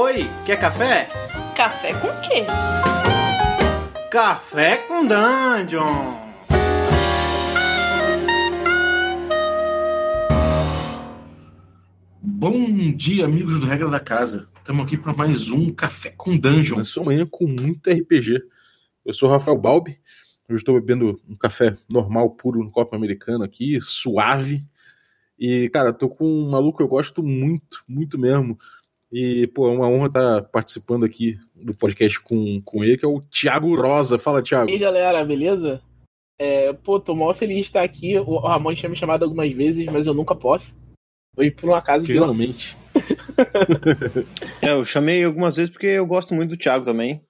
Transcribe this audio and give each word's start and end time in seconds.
Oi, 0.00 0.30
quer 0.46 0.60
café? 0.60 1.08
Café 1.56 1.92
com 1.94 2.06
quê? 2.20 2.44
Café 4.08 4.76
com 4.86 5.04
Dungeon! 5.04 6.14
Bom 12.22 12.92
dia, 12.92 13.24
amigos 13.24 13.58
do 13.58 13.66
Regra 13.66 13.90
da 13.90 13.98
Casa. 13.98 14.48
Estamos 14.58 14.86
aqui 14.86 14.96
para 14.96 15.12
mais 15.12 15.50
um 15.50 15.74
Café 15.74 16.14
com 16.16 16.38
Dungeon. 16.38 16.78
Essa 16.78 17.02
manhã 17.02 17.26
com 17.28 17.48
muito 17.48 17.90
RPG. 17.90 18.40
Eu 19.04 19.12
sou 19.12 19.28
o 19.28 19.32
Rafael 19.32 19.58
Balbi. 19.58 19.98
Eu 20.48 20.54
estou 20.54 20.80
bebendo 20.80 21.20
um 21.28 21.34
café 21.34 21.76
normal, 21.88 22.30
puro, 22.30 22.62
no 22.62 22.70
copo 22.70 22.94
americano 22.94 23.42
aqui, 23.42 23.80
suave. 23.80 24.64
E, 25.36 25.68
cara, 25.70 25.92
tô 25.92 26.08
com 26.08 26.24
um 26.24 26.50
maluco 26.50 26.78
que 26.78 26.84
eu 26.84 26.88
gosto 26.88 27.20
muito, 27.20 27.82
muito 27.88 28.16
mesmo. 28.16 28.56
E, 29.10 29.46
pô, 29.48 29.68
é 29.68 29.70
uma 29.70 29.88
honra 29.88 30.06
estar 30.06 30.42
participando 30.44 31.04
aqui 31.04 31.38
do 31.54 31.74
podcast 31.74 32.20
com, 32.20 32.60
com 32.62 32.84
ele, 32.84 32.98
que 32.98 33.04
é 33.04 33.08
o 33.08 33.22
Thiago 33.22 33.74
Rosa. 33.74 34.18
Fala, 34.18 34.42
Thiago. 34.42 34.68
E 34.68 34.74
aí, 34.74 34.78
galera, 34.78 35.24
beleza? 35.24 35.82
É, 36.38 36.72
pô, 36.72 37.00
tô 37.00 37.14
mal 37.14 37.34
feliz 37.34 37.56
de 37.56 37.62
estar 37.62 37.82
aqui. 37.82 38.18
O 38.18 38.38
Ramon 38.38 38.74
tinha 38.74 38.88
me 38.88 38.96
chamado 38.96 39.24
algumas 39.24 39.50
vezes, 39.52 39.86
mas 39.86 40.06
eu 40.06 40.14
nunca 40.14 40.34
posso. 40.34 40.74
Hoje, 41.36 41.50
por 41.50 41.70
um 41.70 41.74
acaso, 41.74 42.06
Finalmente. 42.06 42.76
é, 44.60 44.72
eu 44.72 44.84
chamei 44.84 45.24
algumas 45.24 45.56
vezes 45.56 45.70
porque 45.70 45.86
eu 45.86 46.06
gosto 46.06 46.34
muito 46.34 46.50
do 46.50 46.56
Thiago 46.56 46.84
também. 46.84 47.22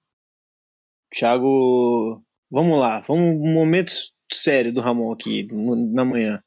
Thiago. 1.13 2.21
Vamos 2.51 2.79
lá, 2.79 3.01
vamos 3.01 3.39
um 3.39 3.53
momento 3.53 3.91
sério 4.31 4.73
do 4.73 4.81
Ramon 4.81 5.11
aqui 5.11 5.47
na 5.93 6.03
manhã. 6.03 6.41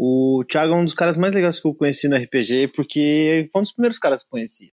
O 0.00 0.44
Thiago 0.44 0.74
é 0.74 0.76
um 0.76 0.84
dos 0.84 0.94
caras 0.94 1.16
mais 1.16 1.34
legais 1.34 1.58
que 1.58 1.66
eu 1.66 1.74
conheci 1.74 2.06
no 2.06 2.14
RPG, 2.14 2.68
porque 2.68 3.48
foi 3.50 3.58
um 3.58 3.64
dos 3.64 3.72
primeiros 3.72 3.98
caras 3.98 4.20
que 4.20 4.26
eu 4.26 4.30
conheci. 4.30 4.72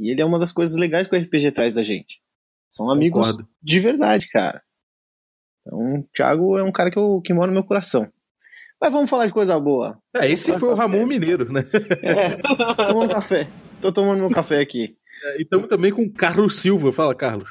E 0.00 0.10
ele 0.10 0.20
é 0.20 0.24
uma 0.24 0.36
das 0.36 0.50
coisas 0.50 0.76
legais 0.76 1.06
que 1.06 1.14
o 1.14 1.18
RPG 1.18 1.52
traz 1.52 1.74
da 1.74 1.84
gente. 1.84 2.20
São 2.68 2.90
amigos 2.90 3.28
Concordo. 3.28 3.48
de 3.62 3.78
verdade, 3.78 4.28
cara. 4.28 4.60
Então, 5.60 6.00
o 6.00 6.08
Thiago 6.12 6.58
é 6.58 6.64
um 6.64 6.72
cara 6.72 6.90
que, 6.90 6.98
eu, 6.98 7.20
que 7.24 7.32
mora 7.32 7.46
no 7.46 7.52
meu 7.52 7.62
coração. 7.62 8.12
Mas 8.80 8.92
vamos 8.92 9.08
falar 9.08 9.28
de 9.28 9.32
coisa 9.32 9.60
boa. 9.60 9.96
É, 10.12 10.28
esse 10.28 10.52
foi 10.58 10.68
o 10.68 10.74
Ramon 10.74 11.06
Mineiro, 11.06 11.52
né? 11.52 11.64
É, 12.02 12.30
tomando 12.74 13.14
café. 13.14 13.46
Tô 13.80 13.92
tomando 13.92 14.18
meu 14.18 14.30
café 14.30 14.58
aqui. 14.58 14.98
É, 15.22 15.38
e 15.38 15.42
estamos 15.42 15.68
também 15.68 15.92
com 15.92 16.02
o 16.02 16.12
Carlos 16.12 16.56
Silva. 16.56 16.90
Fala, 16.90 17.14
Carlos. 17.14 17.48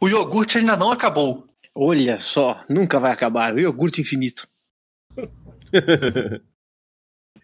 O 0.00 0.08
iogurte 0.08 0.58
ainda 0.58 0.76
não 0.76 0.90
acabou. 0.90 1.46
Olha 1.72 2.18
só, 2.18 2.60
nunca 2.68 2.98
vai 2.98 3.12
acabar. 3.12 3.54
O 3.54 3.60
iogurte 3.60 4.00
infinito. 4.00 4.48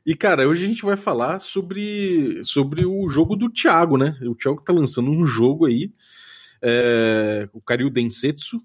E, 0.05 0.15
cara, 0.15 0.49
hoje 0.49 0.65
a 0.65 0.69
gente 0.69 0.83
vai 0.83 0.97
falar 0.97 1.41
sobre, 1.41 2.43
sobre 2.45 2.87
o 2.87 3.09
jogo 3.09 3.37
do 3.37 3.51
Thiago, 3.51 3.97
né? 3.97 4.19
O 4.23 4.35
Thiago 4.35 4.63
tá 4.63 4.73
lançando 4.73 5.11
um 5.11 5.25
jogo 5.25 5.67
aí, 5.67 5.93
é, 6.63 7.49
o 7.53 7.61
Karyu 7.61 7.91
Densetsu. 7.91 8.61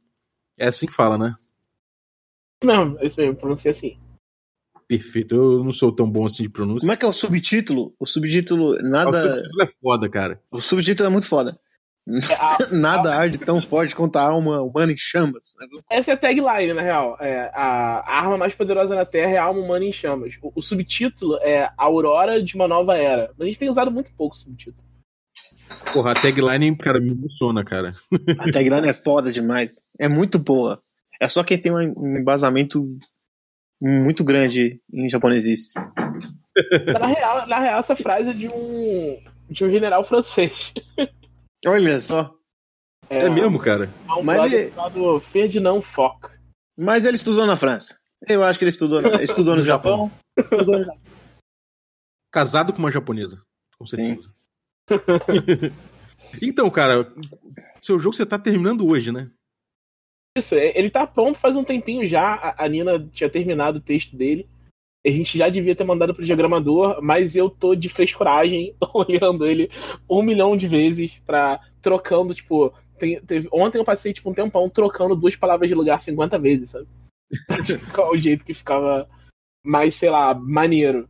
É 0.58 0.68
assim 0.68 0.86
que 0.86 0.94
fala, 0.94 1.18
né? 1.18 1.36
Não, 2.64 2.98
é 3.00 3.06
isso 3.06 3.20
mesmo, 3.20 3.36
pronuncia 3.36 3.72
assim. 3.72 3.98
Perfeito, 4.88 5.36
eu 5.36 5.64
não 5.64 5.72
sou 5.72 5.92
tão 5.92 6.10
bom 6.10 6.26
assim 6.26 6.44
de 6.44 6.50
pronúncia. 6.50 6.82
Como 6.82 6.92
é 6.92 6.98
que 6.98 7.06
é 7.06 7.08
o 7.08 7.14
subtítulo? 7.14 7.96
O 8.00 8.06
subtítulo, 8.06 8.78
nada. 8.84 9.10
O 9.10 9.14
subtítulo 9.14 9.64
é 9.64 9.72
foda, 9.82 10.10
cara. 10.10 10.42
O 10.52 10.62
subtítulo 10.62 11.08
é 11.08 11.12
muito 11.12 11.28
foda. 11.28 11.60
É, 12.08 12.70
Nada 12.76 13.16
arde 13.16 13.38
tão 13.38 13.62
forte 13.62 13.96
quanto 13.96 14.18
a 14.18 14.22
alma 14.22 14.62
humana 14.62 14.92
em 14.92 14.98
chamas. 14.98 15.56
Essa 15.90 16.12
é 16.12 16.14
a 16.14 16.18
tagline, 16.18 16.74
na 16.74 16.82
real. 16.82 17.18
É, 17.20 17.52
a 17.54 18.20
arma 18.20 18.38
mais 18.38 18.54
poderosa 18.54 18.96
na 18.96 19.06
Terra 19.06 19.32
é 19.32 19.38
a 19.38 19.44
alma 19.44 19.62
humana 19.62 19.86
em 19.86 19.92
chamas. 19.92 20.36
O, 20.42 20.52
o, 20.56 20.62
subtítulo 20.62 21.38
é 21.42 21.70
Aurora 21.78 22.42
de 22.42 22.56
uma 22.56 22.68
Nova 22.68 22.96
Era. 22.96 23.32
Mas 23.38 23.42
a 23.42 23.46
gente 23.46 23.60
tem 23.60 23.70
usado 23.70 23.92
muito 23.92 24.12
pouco 24.16 24.36
o 24.36 24.40
subtítulo. 24.40 24.86
Porra, 25.92 26.12
a 26.12 26.16
tagline, 26.16 26.78
cara, 26.78 27.00
me 27.00 27.12
emociona, 27.12 27.64
cara. 27.64 27.94
A 28.40 28.52
tagline 28.52 28.88
é 28.88 28.94
foda 28.94 29.32
demais. 29.32 29.82
É 30.00 30.08
muito 30.08 30.38
boa. 30.38 30.80
É 31.20 31.28
só 31.28 31.44
quem 31.44 31.58
tem 31.58 31.72
um 31.72 32.18
embasamento 32.18 32.86
muito 33.82 34.24
grande 34.24 34.80
em 34.94 35.10
japonesices. 35.10 35.74
Na 37.00 37.08
real, 37.08 37.48
na 37.48 37.60
real, 37.60 37.80
essa 37.80 37.96
frase 37.96 38.30
é 38.30 38.34
de 38.34 38.48
um, 38.48 39.20
de 39.50 39.66
um 39.66 39.72
general 39.72 40.04
francês. 40.04 40.74
Olha 41.66 42.00
só. 42.00 42.36
É, 43.10 43.26
é 43.26 43.30
mesmo, 43.30 43.60
cara? 43.60 43.90
É 44.08 44.14
um 44.14 44.24
Mas 44.24 44.52
ele... 44.52 44.70
chamado 44.70 45.20
Ferdinand 45.22 45.82
Foch. 45.82 46.30
Mas 46.78 47.06
ele 47.06 47.16
estudou 47.16 47.46
na 47.46 47.56
França. 47.56 47.98
Eu 48.28 48.44
acho 48.44 48.58
que 48.58 48.66
ele 48.66 48.70
estudou, 48.70 49.02
estudou 49.22 49.54
no, 49.56 49.62
no 49.62 49.66
Japão. 49.66 50.12
Japão. 50.36 50.52
Estudou 50.52 50.80
no 50.80 50.86
Japão. 50.86 51.02
Casado 52.32 52.74
com 52.74 52.80
uma 52.80 52.92
japonesa. 52.92 53.42
Com 53.78 53.86
certeza. 53.86 54.34
então, 56.42 56.70
cara, 56.70 57.12
seu 57.82 58.00
jogo 58.00 58.16
você 58.16 58.26
tá 58.26 58.38
terminando 58.38 58.88
hoje, 58.88 59.12
né? 59.12 59.30
Isso, 60.38 60.54
é, 60.56 60.78
ele 60.78 60.90
tá 60.90 61.08
pronto 61.08 61.40
faz 61.40 61.56
um 61.56 61.64
tempinho 61.64 62.06
já. 62.06 62.56
A 62.58 62.68
Nina 62.68 63.00
tinha 63.12 63.30
terminado 63.30 63.78
o 63.78 63.82
texto 63.82 64.16
dele. 64.18 64.50
A 65.06 65.10
gente 65.10 65.38
já 65.38 65.50
devia 65.50 65.76
ter 65.76 65.84
mandado 65.84 66.16
pro 66.16 66.26
diagramador, 66.26 67.00
mas 67.02 67.36
eu 67.36 67.50
tô 67.50 67.76
de 67.76 67.90
frescuragem 67.90 68.76
olhando 68.94 69.46
ele 69.46 69.70
um 70.10 70.24
milhão 70.24 70.58
de 70.58 70.68
vezes 70.68 71.22
para 71.26 71.60
trocando, 71.82 72.34
tipo. 72.34 72.74
Tem, 72.98 73.22
teve, 73.22 73.48
ontem 73.52 73.78
eu 73.78 73.84
passei 73.84 74.14
tipo 74.14 74.30
um 74.30 74.34
tempão 74.34 74.70
trocando 74.70 75.16
duas 75.16 75.36
palavras 75.36 75.68
de 75.70 75.76
lugar 75.76 76.02
50 76.02 76.40
vezes, 76.40 76.70
sabe? 76.70 76.88
Pra 77.46 77.58
ficar 77.64 78.10
o 78.10 78.18
jeito 78.18 78.46
que 78.46 78.54
ficava 78.54 79.08
mais, 79.64 79.96
sei 79.96 80.10
lá, 80.10 80.34
maneiro. 80.34 81.08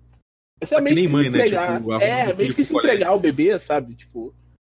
Essa 0.59 0.75
é 0.75 0.81
meio 0.81 0.95
nem 0.95 1.07
mãe, 1.07 1.29
né? 1.29 1.45
Tipo, 1.45 1.93
é, 1.93 2.33
meio 2.33 2.49
difícil 2.49 2.77
entregar 2.77 3.13
o 3.13 3.19
bebê, 3.19 3.57
sabe? 3.59 3.95
Tipo, 3.95 4.33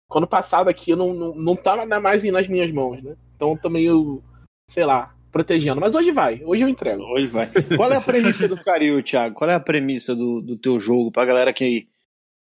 quando 0.09 0.27
passar 0.27 0.65
daqui 0.65 0.95
não, 0.95 1.15
não, 1.15 1.35
não 1.35 1.57
tá 1.57 1.87
mais 2.01 2.23
nas 2.25 2.49
minhas 2.49 2.71
mãos, 2.73 3.03
né? 3.03 3.17
Então 3.35 3.53
eu 3.53 3.59
tô 3.59 3.71
meio, 3.71 4.23
sei 4.71 4.85
lá, 4.85 5.16
protegendo. 5.37 5.81
Mas 5.81 5.95
hoje 5.95 6.11
vai, 6.11 6.43
hoje 6.43 6.63
eu 6.63 6.69
entrego. 6.69 7.03
Hoje 7.03 7.27
vai. 7.27 7.51
Qual 7.77 7.93
é 7.93 7.97
a 7.97 8.01
premissa 8.01 8.49
do 8.49 8.57
Caril, 8.57 9.03
Thiago? 9.03 9.35
Qual 9.35 9.51
é 9.51 9.55
a 9.55 9.61
premissa 9.61 10.17
do, 10.17 10.41
do 10.41 10.57
teu 10.57 10.81
jogo 10.81 11.13
pra 11.13 11.27
galera 11.27 11.53
que, 11.53 11.89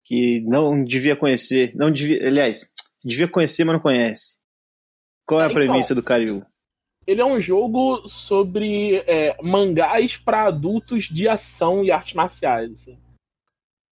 que 0.04 0.42
não 0.42 0.84
devia 0.84 1.16
conhecer, 1.16 1.74
não 1.76 1.92
devia, 1.92 2.28
aliás, 2.28 2.72
devia 3.04 3.28
conhecer, 3.28 3.64
mas 3.64 3.74
não 3.74 3.82
conhece? 3.82 4.38
Qual 5.26 5.42
é 5.42 5.46
a 5.46 5.48
então, 5.48 5.56
premissa 5.56 5.96
do 5.96 6.04
Caril? 6.04 6.44
Ele 7.08 7.20
é 7.20 7.26
um 7.26 7.40
jogo 7.40 8.08
sobre 8.08 9.04
é, 9.08 9.36
mangás 9.42 10.16
para 10.16 10.44
adultos 10.44 11.06
de 11.06 11.28
ação 11.28 11.84
e 11.84 11.92
artes 11.92 12.14
marciais. 12.14 12.72
Assim. 12.74 12.98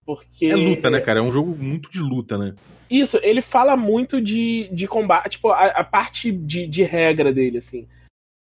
Porque... 0.06 0.46
É 0.46 0.54
luta, 0.54 0.88
né, 0.90 1.00
cara? 1.00 1.18
É 1.18 1.22
um 1.22 1.30
jogo 1.30 1.56
muito 1.56 1.90
de 1.90 1.98
luta, 1.98 2.38
né? 2.38 2.54
Isso, 2.88 3.18
ele 3.22 3.42
fala 3.42 3.76
muito 3.76 4.20
de, 4.20 4.68
de 4.70 4.86
combate, 4.86 5.32
tipo, 5.32 5.48
a, 5.48 5.66
a 5.66 5.84
parte 5.84 6.30
de, 6.30 6.66
de 6.66 6.82
regra 6.84 7.32
dele, 7.32 7.58
assim. 7.58 7.88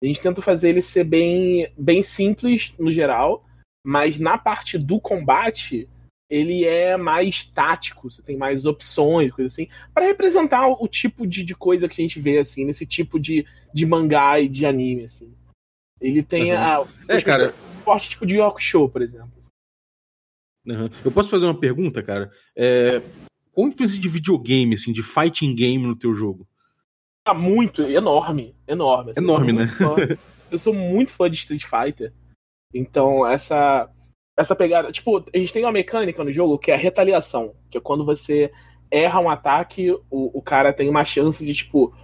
A 0.03 0.07
gente 0.07 0.21
tenta 0.21 0.41
fazer 0.41 0.71
ele 0.71 0.83
ser 0.83 1.05
bem, 1.05 1.71
bem 1.77 2.03
simples 2.03 2.73
no 2.79 2.91
geral, 2.91 3.45
mas 3.85 4.19
na 4.19 4.39
parte 4.39 4.79
do 4.79 5.01
combate 5.01 5.89
ele 6.31 6.65
é 6.65 6.97
mais 6.97 7.43
tático, 7.43 8.09
você 8.09 8.23
tem 8.23 8.37
mais 8.37 8.65
opções, 8.65 9.33
coisa 9.33 9.53
assim, 9.53 9.69
para 9.93 10.07
representar 10.07 10.69
o, 10.69 10.87
tipo 10.87 11.27
de, 11.27 11.43
de, 11.43 11.57
coisa 11.57 11.89
que 11.89 12.01
a 12.01 12.05
gente 12.05 12.21
vê 12.21 12.39
assim 12.39 12.65
nesse 12.65 12.87
tipo 12.87 13.19
de, 13.19 13.45
de 13.75 13.85
mangá 13.85 14.39
e 14.39 14.49
de 14.49 14.65
anime 14.65 15.05
assim. 15.05 15.35
Ele 16.01 16.23
tem 16.23 16.53
uhum. 16.53 16.59
a 16.59 16.87
é, 17.09 17.21
cara, 17.21 17.49
um 17.49 17.81
forte 17.83 18.11
tipo 18.11 18.25
de 18.25 18.37
York 18.37 18.63
Show, 18.63 18.89
por 18.89 19.03
exemplo. 19.03 19.33
Uhum. 20.67 20.89
Eu 21.05 21.11
posso 21.11 21.31
fazer 21.31 21.47
uma 21.47 21.59
pergunta, 21.59 22.03
cara? 22.03 22.31
É, 22.57 23.03
qual 23.53 23.67
a 23.67 23.69
influência 23.69 24.01
de 24.01 24.09
videogame, 24.09 24.75
assim, 24.75 24.93
de 24.93 25.03
fighting 25.03 25.55
game 25.55 25.85
no 25.85 25.97
teu 25.97 26.15
jogo? 26.15 26.47
Tá 27.25 27.35
muito, 27.35 27.83
enorme, 27.83 28.57
enorme. 28.67 29.13
Assim, 29.13 29.21
enorme, 29.21 29.53
né? 29.53 29.69
eu 30.51 30.59
sou 30.59 30.73
muito 30.73 31.13
fã 31.13 31.31
de 31.31 31.37
Street 31.37 31.65
Fighter. 31.65 32.13
Então, 32.75 33.27
essa 33.27 33.91
essa 34.39 34.57
pegada, 34.57 34.91
tipo, 34.91 35.19
a 35.19 35.39
gente 35.39 35.53
tem 35.53 35.65
uma 35.65 35.73
mecânica 35.73 36.25
no 36.25 36.33
jogo 36.33 36.59
que 36.59 36.71
é 36.71 36.75
a 36.75 36.79
retaliação, 36.79 37.55
que 37.71 37.77
é 37.77 37.81
quando 37.81 38.07
você 38.07 38.51
erra 38.91 39.21
um 39.21 39.29
ataque, 39.29 39.91
o, 40.11 40.39
o 40.39 40.43
cara 40.43 40.73
tem 40.73 40.89
uma 40.89 41.05
chance 41.05 41.45
de, 41.45 41.53
tipo, 41.53 41.95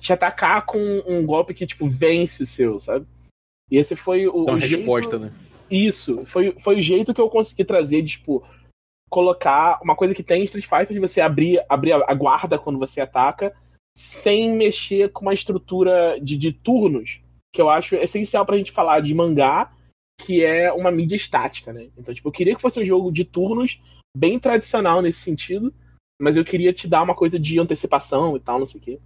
te 0.00 0.12
atacar 0.12 0.64
com 0.64 0.78
um 1.06 1.26
golpe 1.26 1.52
que, 1.52 1.66
tipo, 1.66 1.88
vence 1.88 2.42
o 2.42 2.46
seu, 2.46 2.78
sabe? 2.78 3.06
E 3.70 3.78
esse 3.78 3.96
foi 3.96 4.26
o. 4.26 4.42
Então, 4.42 4.54
o 4.54 4.58
resposta, 4.58 5.18
jeito... 5.18 5.32
né? 5.34 5.40
Isso. 5.70 6.24
Foi, 6.26 6.52
foi 6.60 6.76
o 6.76 6.82
jeito 6.82 7.12
que 7.12 7.20
eu 7.20 7.28
consegui 7.28 7.64
trazer 7.64 8.02
de, 8.02 8.12
tipo, 8.12 8.44
colocar 9.08 9.80
uma 9.82 9.96
coisa 9.96 10.14
que 10.14 10.22
tem 10.22 10.42
em 10.42 10.44
Street 10.44 10.66
Fighter 10.66 10.92
de 10.92 11.00
você 11.00 11.20
abrir, 11.20 11.64
abrir 11.68 11.92
a 11.92 12.14
guarda 12.14 12.58
quando 12.58 12.78
você 12.78 13.00
ataca 13.00 13.54
sem 13.96 14.54
mexer 14.54 15.10
com 15.10 15.22
uma 15.22 15.34
estrutura 15.34 16.18
de, 16.20 16.36
de 16.36 16.52
turnos, 16.52 17.20
que 17.52 17.60
eu 17.60 17.68
acho 17.68 17.94
essencial 17.96 18.46
pra 18.46 18.56
gente 18.56 18.72
falar 18.72 19.00
de 19.00 19.14
mangá, 19.14 19.72
que 20.20 20.44
é 20.44 20.72
uma 20.72 20.90
mídia 20.90 21.16
estática, 21.16 21.72
né? 21.72 21.88
Então, 21.96 22.14
tipo, 22.14 22.28
eu 22.28 22.32
queria 22.32 22.54
que 22.54 22.60
fosse 22.60 22.78
um 22.80 22.84
jogo 22.84 23.10
de 23.10 23.24
turnos, 23.24 23.80
bem 24.16 24.38
tradicional 24.38 25.00
nesse 25.02 25.20
sentido, 25.20 25.72
mas 26.20 26.36
eu 26.36 26.44
queria 26.44 26.72
te 26.72 26.86
dar 26.86 27.02
uma 27.02 27.14
coisa 27.14 27.38
de 27.38 27.58
antecipação 27.58 28.36
e 28.36 28.40
tal, 28.40 28.58
não 28.58 28.66
sei 28.66 28.80
o 28.80 28.82
quê. 28.82 29.00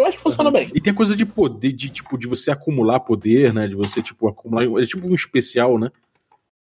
Eu 0.00 0.06
acho 0.06 0.16
que 0.16 0.22
funciona 0.22 0.48
uhum. 0.48 0.54
bem. 0.54 0.70
E 0.74 0.80
tem 0.80 0.92
a 0.92 0.96
coisa 0.96 1.14
de 1.14 1.26
poder, 1.26 1.72
de 1.72 1.90
tipo, 1.90 2.16
de 2.16 2.26
você 2.26 2.50
acumular 2.50 3.00
poder, 3.00 3.52
né? 3.52 3.68
De 3.68 3.74
você, 3.74 4.02
tipo, 4.02 4.28
acumular. 4.28 4.64
É 4.82 4.86
tipo 4.86 5.06
um 5.06 5.14
especial, 5.14 5.78
né? 5.78 5.90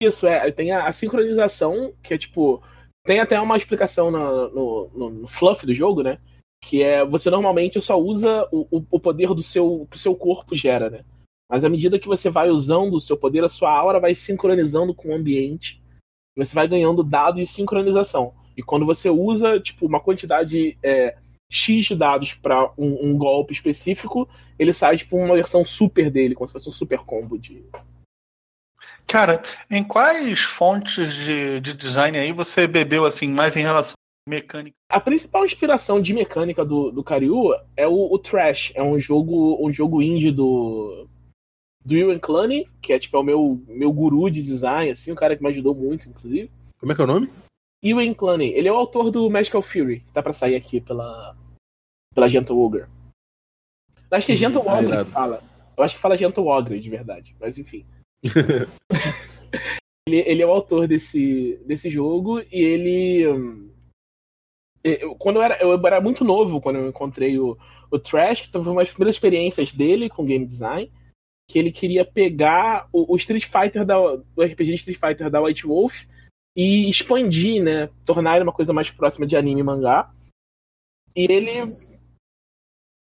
Isso, 0.02 0.26
é. 0.26 0.50
Tem 0.52 0.72
a, 0.72 0.88
a 0.88 0.94
sincronização, 0.94 1.94
que 2.02 2.14
é 2.14 2.18
tipo. 2.18 2.64
tem 3.04 3.20
até 3.20 3.40
uma 3.40 3.58
explicação 3.58 4.10
no, 4.10 4.50
no, 4.50 4.92
no, 4.94 5.10
no, 5.10 5.28
fluff 5.28 5.66
do 5.66 5.74
jogo, 5.74 6.02
né? 6.02 6.18
Que 6.66 6.82
é 6.82 7.06
você 7.06 7.30
normalmente 7.30 7.80
só 7.80 8.00
usa 8.00 8.48
o, 8.52 8.84
o 8.90 9.00
poder 9.00 9.34
do 9.34 9.44
seu 9.44 9.88
que 9.90 9.98
o 9.98 10.00
seu 10.00 10.16
corpo 10.16 10.56
gera, 10.56 10.90
né? 10.90 11.06
Mas 11.50 11.64
à 11.64 11.70
medida 11.70 12.00
que 12.00 12.08
você 12.08 12.30
vai 12.30 12.50
usando 12.50 12.96
o 12.96 13.02
seu 13.02 13.16
poder, 13.16 13.44
a 13.44 13.50
sua 13.50 13.72
aura 13.72 14.00
vai 14.00 14.16
sincronizando 14.16 14.94
com 14.94 15.10
o 15.10 15.16
ambiente. 15.16 15.82
Você 16.36 16.54
vai 16.54 16.68
ganhando 16.68 17.04
dados 17.04 17.40
de 17.40 17.48
sincronização. 17.48 18.34
E 18.58 18.64
quando 18.64 18.86
você 18.86 19.10
usa, 19.10 19.60
tipo, 19.60 19.86
uma 19.86 20.00
quantidade 20.00 20.78
é, 20.82 21.16
X 21.50 21.86
de 21.86 21.96
dados 21.96 22.34
para 22.34 22.72
um, 22.78 23.12
um, 23.12 23.18
golpe 23.18 23.54
específico, 23.54 24.28
ele 24.58 24.74
sai, 24.74 24.98
tipo, 24.98 25.18
uma 25.18 25.36
versão 25.36 25.66
super 25.66 26.10
dele, 26.10 26.36
como 26.36 26.48
se 26.48 26.54
fosse 26.54 26.70
um 26.70 26.74
super 26.74 27.00
combo 27.00 27.38
de. 27.38 27.64
Cara, 29.08 29.42
em 29.70 29.84
quais 29.84 30.42
fontes 30.42 31.14
de, 31.14 31.60
de 31.62 31.74
design 31.74 32.18
aí 32.18 32.32
você 32.32 32.68
bebeu, 32.68 33.06
assim, 33.06 33.28
mais 33.28 33.56
em 33.56 33.62
relação 33.62 33.96
mecânica? 34.28 34.76
A 34.90 35.00
principal 35.00 35.46
inspiração 35.46 36.02
de 36.02 36.14
mecânica 36.14 36.66
do, 36.66 36.92
do 36.92 37.04
Karyu 37.04 37.54
é 37.76 37.88
o, 37.88 38.14
o 38.14 38.20
Trash. 38.20 38.72
É 38.76 38.84
um 38.84 39.00
jogo, 39.00 39.58
um 39.66 39.72
jogo 39.72 40.02
indie 40.02 40.32
do, 40.32 41.08
do 41.84 41.96
Ewan 41.96 42.20
Clunny, 42.20 42.68
que 42.82 42.92
é 42.92 43.00
tipo 43.00 43.16
é 43.16 43.20
o 43.20 43.24
meu, 43.24 43.64
meu 43.68 43.94
guru 43.94 44.30
de 44.30 44.42
design, 44.42 44.92
assim, 44.92 45.12
o 45.12 45.16
cara 45.16 45.36
que 45.36 45.44
me 45.44 45.50
ajudou 45.50 45.76
muito, 45.76 46.10
inclusive. 46.10 46.50
Como 46.80 46.92
é 46.92 46.96
que 46.96 47.02
é 47.02 47.04
o 47.04 47.08
nome? 47.08 47.30
Ewan 47.84 48.14
Clunny. 48.14 48.50
Ele 48.54 48.68
é 48.68 48.72
o 48.72 48.78
autor 48.78 49.12
do 49.12 49.30
Magical 49.30 49.62
Fury, 49.62 50.00
que 50.00 50.12
tá 50.12 50.24
pra 50.24 50.34
sair 50.34 50.56
aqui 50.56 50.82
pela, 50.82 51.36
pela 52.14 52.28
Gentle 52.28 52.58
Ogre. 52.58 52.86
Acho 54.10 54.26
que 54.26 54.32
é 54.32 54.36
Gentle 54.36 54.62
hum, 54.62 54.68
Ogre 54.68 55.06
que 55.06 55.12
fala. 55.12 55.44
Eu 55.78 55.84
acho 55.84 55.96
que 55.96 56.02
fala 56.02 56.18
Gentle 56.18 56.48
Ogre, 56.48 56.80
de 56.80 56.90
verdade, 56.90 57.36
mas 57.40 57.58
enfim. 57.58 57.86
ele, 60.08 60.18
ele, 60.26 60.42
é 60.42 60.46
o 60.46 60.52
autor 60.52 60.88
desse, 60.88 61.60
desse 61.66 61.90
jogo 61.90 62.40
e 62.40 62.64
ele. 62.64 63.24
Eu, 64.86 65.16
quando 65.16 65.38
eu 65.38 65.42
era, 65.42 65.60
eu 65.60 65.88
era 65.88 66.00
muito 66.00 66.24
novo 66.24 66.62
quando 66.62 66.76
eu 66.76 66.88
encontrei 66.88 67.40
o, 67.40 67.58
o 67.90 67.98
Trash, 67.98 68.48
então 68.48 68.64
foi 68.64 68.72
uma 68.72 68.84
das 68.84 68.92
primeiras 68.92 69.16
experiências 69.16 69.72
dele 69.72 70.08
com 70.08 70.24
game 70.24 70.46
design 70.46 70.92
que 71.48 71.58
ele 71.58 71.72
queria 71.72 72.06
pegar 72.06 72.88
o, 72.94 73.14
o 73.14 73.18
Street 73.18 73.46
Fighter 73.46 73.84
da, 73.84 74.00
o 74.00 74.44
RPG 74.44 74.76
Street 74.76 75.00
Fighter 75.00 75.30
da 75.30 75.42
White 75.42 75.66
Wolf 75.66 76.04
e 76.56 76.88
expandir, 76.90 77.64
né, 77.64 77.90
tornar 78.06 78.36
ele 78.36 78.44
uma 78.44 78.54
coisa 78.54 78.72
mais 78.72 78.90
próxima 78.92 79.26
de 79.28 79.36
anime 79.36 79.62
e 79.62 79.64
mangá. 79.64 80.12
E 81.16 81.24
ele 81.32 81.74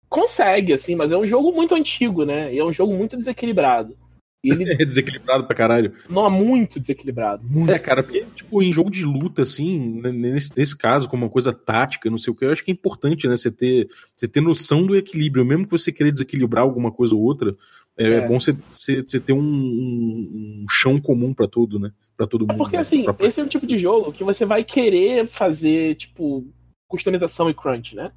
consegue, 0.08 0.72
assim, 0.72 0.94
mas 0.94 1.12
é 1.12 1.16
um 1.16 1.26
jogo 1.26 1.52
muito 1.52 1.74
antigo, 1.74 2.24
né? 2.24 2.52
E 2.54 2.58
é 2.58 2.64
um 2.64 2.72
jogo 2.72 2.94
muito 2.94 3.16
desequilibrado. 3.16 3.96
Ele... 4.44 4.72
É 4.72 4.84
desequilibrado 4.84 5.44
pra 5.44 5.56
caralho. 5.56 5.92
Não, 6.08 6.26
é 6.26 6.30
muito 6.30 6.78
desequilibrado. 6.78 7.42
Muito. 7.48 7.72
É, 7.72 7.78
cara, 7.78 8.02
porque, 8.02 8.24
tipo, 8.34 8.62
em 8.62 8.72
jogo 8.72 8.90
de 8.90 9.04
luta, 9.04 9.42
assim, 9.42 10.00
né, 10.00 10.12
nesse, 10.12 10.56
nesse 10.56 10.76
caso, 10.76 11.08
como 11.08 11.24
uma 11.24 11.30
coisa 11.30 11.52
tática, 11.52 12.10
não 12.10 12.18
sei 12.18 12.32
o 12.32 12.36
que, 12.36 12.44
eu 12.44 12.52
acho 12.52 12.64
que 12.64 12.70
é 12.70 12.74
importante, 12.74 13.26
né? 13.26 13.36
Você 13.36 13.50
ter, 13.50 13.88
você 14.14 14.28
ter 14.28 14.40
noção 14.40 14.84
do 14.84 14.96
equilíbrio. 14.96 15.44
Mesmo 15.44 15.64
que 15.64 15.72
você 15.72 15.90
querer 15.90 16.12
desequilibrar 16.12 16.62
alguma 16.62 16.92
coisa 16.92 17.14
ou 17.14 17.22
outra, 17.22 17.56
é, 17.96 18.04
é. 18.04 18.14
é 18.14 18.28
bom 18.28 18.38
você, 18.38 18.52
você, 18.70 19.02
você 19.02 19.20
ter 19.20 19.32
um, 19.32 19.40
um, 19.40 20.66
chão 20.68 21.00
comum 21.00 21.32
para 21.32 21.46
tudo, 21.46 21.78
né? 21.78 21.92
Pra 22.16 22.26
todo 22.26 22.44
é 22.44 22.52
mundo. 22.52 22.58
Porque, 22.58 22.76
assim, 22.76 23.04
pra... 23.04 23.26
esse 23.26 23.40
é 23.40 23.42
o 23.42 23.48
tipo 23.48 23.66
de 23.66 23.78
jogo 23.78 24.12
que 24.12 24.24
você 24.24 24.44
vai 24.44 24.64
querer 24.64 25.26
fazer, 25.28 25.94
tipo, 25.96 26.44
customização 26.88 27.48
e 27.48 27.54
crunch, 27.54 27.94
né? 27.94 28.12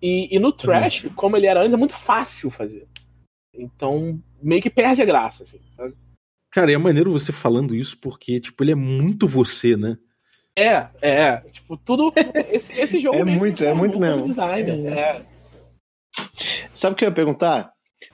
E, 0.00 0.34
e 0.34 0.38
no 0.38 0.52
Trash, 0.52 1.04
uhum. 1.04 1.10
como 1.14 1.36
ele 1.36 1.46
era 1.46 1.60
antes, 1.60 1.72
é 1.72 1.76
muito 1.76 1.94
fácil 1.94 2.50
fazer. 2.50 2.86
Então, 3.54 4.20
meio 4.42 4.62
que 4.62 4.70
perde 4.70 5.02
a 5.02 5.04
graça, 5.04 5.42
assim, 5.42 5.60
sabe? 5.76 5.94
Cara, 6.50 6.72
é 6.72 6.78
maneiro 6.78 7.12
você 7.12 7.32
falando 7.32 7.74
isso 7.74 7.98
porque, 8.00 8.40
tipo, 8.40 8.62
ele 8.64 8.72
é 8.72 8.74
muito 8.74 9.26
você, 9.26 9.76
né? 9.76 9.98
É, 10.56 10.88
é. 11.00 11.36
Tipo, 11.52 11.76
tudo. 11.76 12.12
Esse, 12.50 12.72
esse 12.72 12.98
jogo. 13.00 13.16
é 13.16 13.24
muito, 13.24 13.62
é 13.62 13.72
muito 13.72 14.00
mesmo. 14.00 14.26
Design, 14.26 14.88
é. 14.88 14.90
é. 14.90 15.22
Sabe 16.72 16.94
o 16.94 16.96
que 16.96 17.04
eu 17.04 17.08
ia 17.08 17.14
perguntar? 17.14 17.70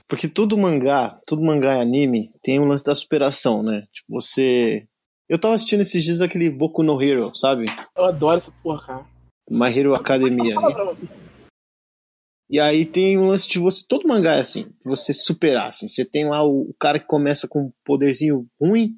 Porque 0.07 0.27
todo 0.27 0.57
mangá, 0.57 1.19
todo 1.25 1.43
mangá 1.43 1.77
e 1.77 1.81
anime 1.81 2.31
tem 2.43 2.59
um 2.59 2.65
lance 2.65 2.83
da 2.83 2.93
superação, 2.93 3.63
né? 3.63 3.81
Tipo, 3.91 4.13
você. 4.13 4.85
Eu 5.27 5.39
tava 5.39 5.55
assistindo 5.55 5.81
esses 5.81 6.03
dias 6.03 6.21
aquele 6.21 6.51
Boku 6.51 6.83
no 6.83 7.01
Hero, 7.01 7.35
sabe? 7.35 7.65
Eu 7.97 8.05
adoro 8.05 8.37
essa 8.37 8.51
porra, 8.61 8.85
cara. 8.85 9.05
My 9.49 9.75
Hero 9.75 9.95
Academia. 9.95 10.55
E 12.49 12.59
aí 12.59 12.85
tem 12.85 13.17
um 13.17 13.27
lance 13.27 13.47
de 13.47 13.57
você. 13.57 13.85
Todo 13.87 14.07
mangá 14.07 14.35
é 14.35 14.41
assim, 14.41 14.67
você 14.83 15.11
superar, 15.11 15.67
assim. 15.67 15.87
Você 15.87 16.05
tem 16.05 16.25
lá 16.25 16.43
o, 16.43 16.69
o 16.69 16.75
cara 16.79 16.99
que 16.99 17.07
começa 17.07 17.47
com 17.47 17.63
um 17.63 17.71
poderzinho 17.83 18.47
ruim, 18.59 18.95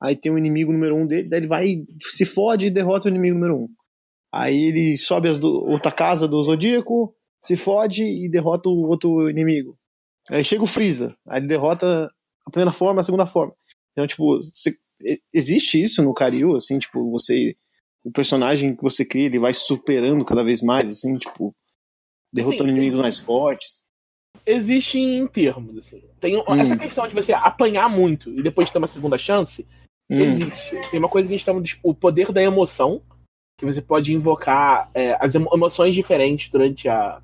aí 0.00 0.14
tem 0.14 0.30
o 0.30 0.38
inimigo 0.38 0.72
número 0.72 0.96
um 0.96 1.06
dele, 1.06 1.28
daí 1.28 1.40
ele 1.40 1.46
vai, 1.46 1.84
se 2.12 2.24
fode 2.24 2.66
e 2.66 2.70
derrota 2.70 3.06
o 3.06 3.10
inimigo 3.10 3.34
número 3.34 3.56
um. 3.56 3.68
Aí 4.32 4.64
ele 4.64 4.96
sobe 4.96 5.28
as 5.28 5.38
do, 5.38 5.48
outra 5.48 5.90
casa 5.90 6.28
do 6.28 6.42
Zodíaco, 6.42 7.14
se 7.42 7.56
fode 7.56 8.04
e 8.04 8.28
derrota 8.30 8.68
o 8.68 8.88
outro 8.88 9.28
inimigo. 9.28 9.76
Aí 10.30 10.44
chega 10.44 10.62
o 10.62 10.66
Freeza, 10.66 11.16
aí 11.26 11.40
ele 11.40 11.48
derrota 11.48 12.08
a 12.46 12.50
primeira 12.50 12.72
forma, 12.72 13.00
a 13.00 13.04
segunda 13.04 13.26
forma. 13.26 13.54
Então, 13.92 14.06
tipo, 14.06 14.36
você, 14.36 14.76
existe 15.32 15.82
isso 15.82 16.02
no 16.02 16.14
Karyu, 16.14 16.56
assim, 16.56 16.78
tipo, 16.78 17.10
você. 17.10 17.56
O 18.02 18.10
personagem 18.10 18.74
que 18.74 18.82
você 18.82 19.04
cria, 19.04 19.26
ele 19.26 19.38
vai 19.38 19.52
superando 19.52 20.24
cada 20.24 20.42
vez 20.42 20.62
mais, 20.62 20.88
assim, 20.88 21.18
tipo, 21.18 21.54
derrotando 22.32 22.70
Sim, 22.70 22.76
inimigos 22.76 23.00
mais 23.00 23.18
fortes. 23.18 23.84
Existe 24.46 24.98
em 24.98 25.26
termos, 25.26 25.76
assim. 25.78 26.02
Tem 26.20 26.36
hum. 26.36 26.44
essa 26.48 26.76
questão 26.76 27.06
de 27.06 27.14
você 27.14 27.32
apanhar 27.32 27.88
muito 27.88 28.30
e 28.30 28.42
depois 28.42 28.70
ter 28.70 28.78
uma 28.78 28.86
segunda 28.86 29.18
chance. 29.18 29.66
Hum. 30.10 30.16
Existe. 30.16 30.90
Tem 30.90 30.98
uma 30.98 31.08
coisa 31.08 31.28
que 31.28 31.34
a 31.34 31.36
gente 31.36 31.44
chama 31.44 31.60
de 31.60 31.78
o 31.82 31.94
poder 31.94 32.32
da 32.32 32.42
emoção, 32.42 33.02
que 33.58 33.66
você 33.66 33.82
pode 33.82 34.12
invocar 34.12 34.90
é, 34.94 35.16
as 35.20 35.34
emoções 35.34 35.94
diferentes 35.94 36.50
durante 36.50 36.88
a, 36.88 37.20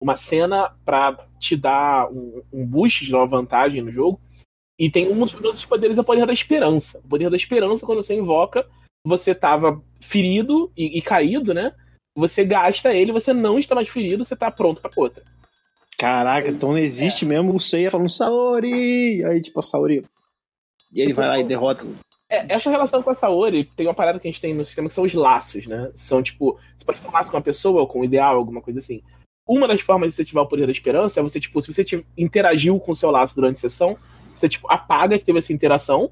uma 0.00 0.16
cena 0.16 0.74
para 0.84 1.26
te 1.38 1.56
dar 1.56 2.10
um, 2.10 2.42
um 2.52 2.66
boost, 2.66 3.04
de 3.04 3.14
uma 3.14 3.26
vantagem 3.26 3.82
no 3.82 3.92
jogo. 3.92 4.20
E 4.78 4.90
tem 4.90 5.08
um 5.08 5.26
dos 5.26 5.64
poderes 5.66 5.98
é 5.98 6.00
o 6.00 6.04
poder 6.04 6.26
da 6.26 6.32
esperança. 6.32 6.98
O 6.98 7.08
poder 7.08 7.28
da 7.28 7.36
esperança, 7.36 7.84
quando 7.84 8.02
você 8.02 8.14
invoca, 8.14 8.66
você 9.04 9.34
tava 9.34 9.82
ferido 10.00 10.72
e, 10.74 10.98
e 10.98 11.02
caído, 11.02 11.52
né? 11.52 11.74
Você 12.16 12.44
gasta 12.44 12.92
ele, 12.92 13.12
você 13.12 13.32
não 13.32 13.58
está 13.58 13.74
mais 13.74 13.88
ferido, 13.88 14.24
você 14.24 14.36
tá 14.36 14.50
pronto 14.50 14.80
pra 14.80 14.90
outra. 14.96 15.22
Caraca, 15.98 16.48
então 16.48 16.70
não 16.70 16.78
existe 16.78 17.24
é. 17.24 17.28
mesmo 17.28 17.54
o 17.54 17.60
Seiya 17.60 17.90
falando 17.90 18.08
Saori! 18.08 19.24
Aí, 19.24 19.40
tipo, 19.40 19.60
a 19.60 19.62
Saori. 19.62 20.04
E 20.92 21.00
ele 21.00 21.12
vai 21.12 21.28
lá 21.28 21.38
e 21.38 21.44
derrota. 21.44 21.86
É, 22.28 22.52
essa 22.52 22.70
relação 22.70 23.02
com 23.02 23.10
a 23.10 23.14
Saori 23.14 23.64
tem 23.64 23.86
uma 23.86 23.94
parada 23.94 24.18
que 24.18 24.26
a 24.26 24.30
gente 24.30 24.40
tem 24.40 24.54
no 24.54 24.64
sistema 24.64 24.88
que 24.88 24.94
são 24.94 25.04
os 25.04 25.12
laços, 25.12 25.66
né? 25.66 25.90
São 25.94 26.22
tipo, 26.22 26.58
você 26.78 26.84
pode 26.84 26.98
falar 27.00 27.24
com 27.24 27.36
uma 27.36 27.42
pessoa 27.42 27.80
ou 27.80 27.86
com 27.86 28.00
um 28.00 28.04
ideal, 28.04 28.36
alguma 28.36 28.62
coisa 28.62 28.78
assim. 28.80 29.02
Uma 29.46 29.66
das 29.66 29.80
formas 29.80 30.10
de 30.10 30.16
você 30.16 30.24
tiver 30.24 30.40
o 30.40 30.46
poder 30.46 30.66
da 30.66 30.72
esperança 30.72 31.18
é 31.18 31.22
você, 31.22 31.40
tipo, 31.40 31.60
se 31.60 31.72
você 31.72 31.84
te, 31.84 32.06
interagiu 32.16 32.78
com 32.78 32.92
o 32.92 32.96
seu 32.96 33.10
laço 33.10 33.34
durante 33.34 33.58
a 33.58 33.60
sessão, 33.60 33.96
você, 34.34 34.48
tipo, 34.48 34.70
apaga 34.70 35.18
que 35.18 35.24
teve 35.24 35.40
essa 35.40 35.52
interação 35.52 36.10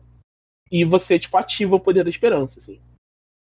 e 0.70 0.84
você, 0.84 1.18
tipo, 1.18 1.36
ativa 1.36 1.76
o 1.76 1.80
poder 1.80 2.04
da 2.04 2.10
esperança, 2.10 2.58
assim. 2.58 2.80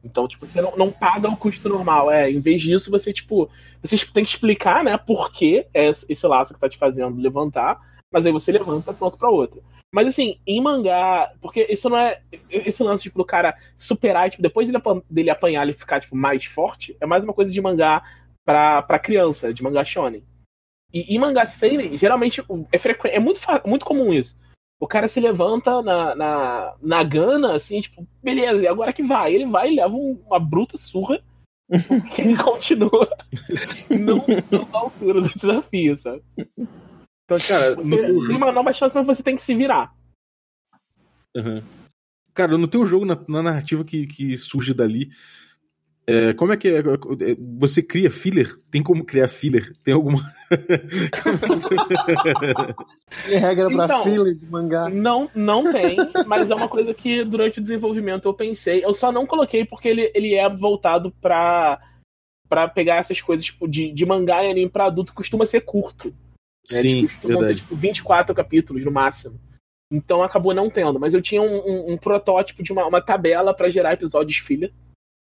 Então, 0.05 0.29
tipo, 0.29 0.47
você 0.47 0.61
não, 0.61 0.77
não 0.77 0.91
paga 0.91 1.29
o 1.29 1.37
custo 1.37 1.69
normal. 1.69 2.11
É, 2.11 2.31
em 2.31 2.41
vez 2.41 2.61
disso, 2.61 2.91
você, 2.91 3.13
tipo, 3.13 3.49
você 3.83 3.97
tem 4.13 4.25
que 4.25 4.31
explicar, 4.31 4.85
né, 4.85 4.99
por 4.99 5.33
que 5.33 5.67
é 5.73 5.93
esse 6.09 6.27
laço 6.27 6.53
que 6.53 6.61
tá 6.61 6.69
te 6.69 6.77
fazendo 6.77 7.21
levantar, 7.21 7.81
mas 8.13 8.27
aí 8.27 8.33
você 8.33 8.53
levanta 8.53 8.93
pronto 8.93 9.17
pra 9.17 9.31
outra. 9.31 9.61
Mas 9.91 10.09
assim, 10.09 10.39
em 10.47 10.61
mangá, 10.61 11.33
porque 11.41 11.67
isso 11.71 11.89
não 11.89 11.97
é. 11.97 12.21
Esse 12.51 12.83
lance, 12.83 13.05
tipo, 13.05 13.17
do 13.17 13.25
cara 13.25 13.57
superar, 13.77 14.29
tipo, 14.29 14.43
depois 14.43 14.67
dele, 14.67 14.83
dele 15.09 15.31
apanhar 15.31 15.63
ele 15.63 15.73
ficar, 15.73 16.01
tipo, 16.01 16.17
mais 16.17 16.45
forte, 16.45 16.97
é 17.01 17.07
mais 17.07 17.23
uma 17.23 17.33
coisa 17.33 17.51
de 17.51 17.61
mangá 17.61 18.03
pra, 18.45 18.83
pra 18.83 18.99
criança, 18.99 19.55
de 19.55 19.63
mangá 19.63 19.85
shonen. 19.85 20.25
E 20.93 21.15
em 21.15 21.19
mangá 21.19 21.47
seinen, 21.47 21.97
geralmente 21.97 22.41
é, 22.41 23.15
é 23.17 23.19
muito, 23.21 23.41
muito 23.65 23.85
comum 23.85 24.13
isso. 24.13 24.37
O 24.85 24.87
cara 24.87 25.09
se 25.09 25.19
levanta 25.19 25.81
na, 25.81 26.15
na, 26.15 26.75
na 26.83 27.03
gana, 27.03 27.55
assim, 27.55 27.81
tipo, 27.81 28.07
beleza, 28.23 28.61
e 28.61 28.69
agora 28.69 28.93
que 28.93 29.03
vai? 29.03 29.35
Ele 29.35 29.47
vai 29.47 29.73
e 29.73 29.77
leva 29.77 29.97
uma 29.97 30.39
bruta 30.39 30.77
surra 30.77 31.23
porque 31.89 32.21
ele 32.21 32.37
continua 32.45 33.09
não, 33.99 34.23
não 34.51 34.69
na 34.71 34.79
altura 34.79 35.23
do 35.23 35.31
desafio, 35.31 35.97
sabe? 35.97 36.23
Então, 36.37 37.39
cara, 37.49 37.77
você 37.77 38.09
no... 38.13 38.27
tem 38.27 38.37
uma 38.37 38.53
nova 38.53 38.75
chance, 38.75 38.95
mas 38.95 39.07
você 39.07 39.23
tem 39.23 39.37
que 39.37 39.43
se 39.43 39.55
virar. 39.55 39.91
Uhum. 41.35 41.63
Cara, 42.35 42.59
no 42.59 42.69
teu 42.69 42.85
jogo, 42.85 43.07
na, 43.07 43.19
na 43.27 43.43
narrativa 43.43 43.83
que, 43.85 44.07
que 44.07 44.37
surge 44.37 44.75
dali, 44.75 45.09
é, 46.07 46.35
como 46.35 46.53
é 46.53 46.57
que 46.57 46.69
é? 46.69 46.81
é? 46.81 46.83
Você 47.59 47.83
cria 47.83 48.11
filler? 48.11 48.55
Tem 48.71 48.83
como 48.83 49.05
criar 49.05 49.27
filler? 49.27 49.73
Tem 49.83 49.95
alguma. 49.95 50.21
tem 53.27 53.39
regra 53.39 53.71
pra 53.71 53.85
então, 53.85 54.03
filler 54.03 54.35
de 54.35 54.45
mangá? 54.47 54.91
Não, 54.91 55.31
não 55.35 55.73
tem, 55.73 55.97
mas 56.27 56.51
é 56.51 56.55
uma 56.55 56.69
coisa 56.69 56.93
que 56.93 57.25
durante 57.25 57.59
o 57.59 57.63
desenvolvimento 57.63 58.29
eu 58.29 58.35
pensei. 58.35 58.85
Eu 58.85 58.93
só 58.93 59.11
não 59.11 59.27
coloquei 59.27 59.65
porque 59.65 59.89
ele, 59.89 60.13
ele 60.15 60.35
é 60.35 60.47
voltado 60.47 61.11
pra, 61.23 61.81
pra 62.51 62.69
pegar 62.69 62.97
essas 62.97 63.23
coisas 63.23 63.47
tipo, 63.47 63.67
de, 63.67 63.91
de 63.91 64.05
mangá 64.05 64.45
e 64.45 64.51
anime 64.51 64.69
pra 64.69 64.87
adulto, 64.87 65.15
costuma 65.15 65.47
ser 65.47 65.63
curto. 65.63 66.09
Né? 66.71 66.83
Sim, 66.83 67.07
tipo, 67.07 67.29
verdade. 67.29 67.55
Ter, 67.55 67.61
tipo, 67.63 67.75
24 67.77 68.35
capítulos 68.35 68.85
no 68.85 68.93
máximo. 68.93 69.41
Então 69.91 70.23
acabou 70.23 70.53
não 70.53 70.69
tendo. 70.69 71.01
Mas 71.01 71.15
eu 71.15 71.23
tinha 71.23 71.41
um, 71.41 71.57
um, 71.57 71.93
um 71.93 71.97
protótipo 71.97 72.63
de 72.63 72.73
uma, 72.73 72.87
uma 72.87 73.01
tabela 73.01 73.55
para 73.55 73.71
gerar 73.71 73.95
episódios 73.95 74.37
filler 74.37 74.71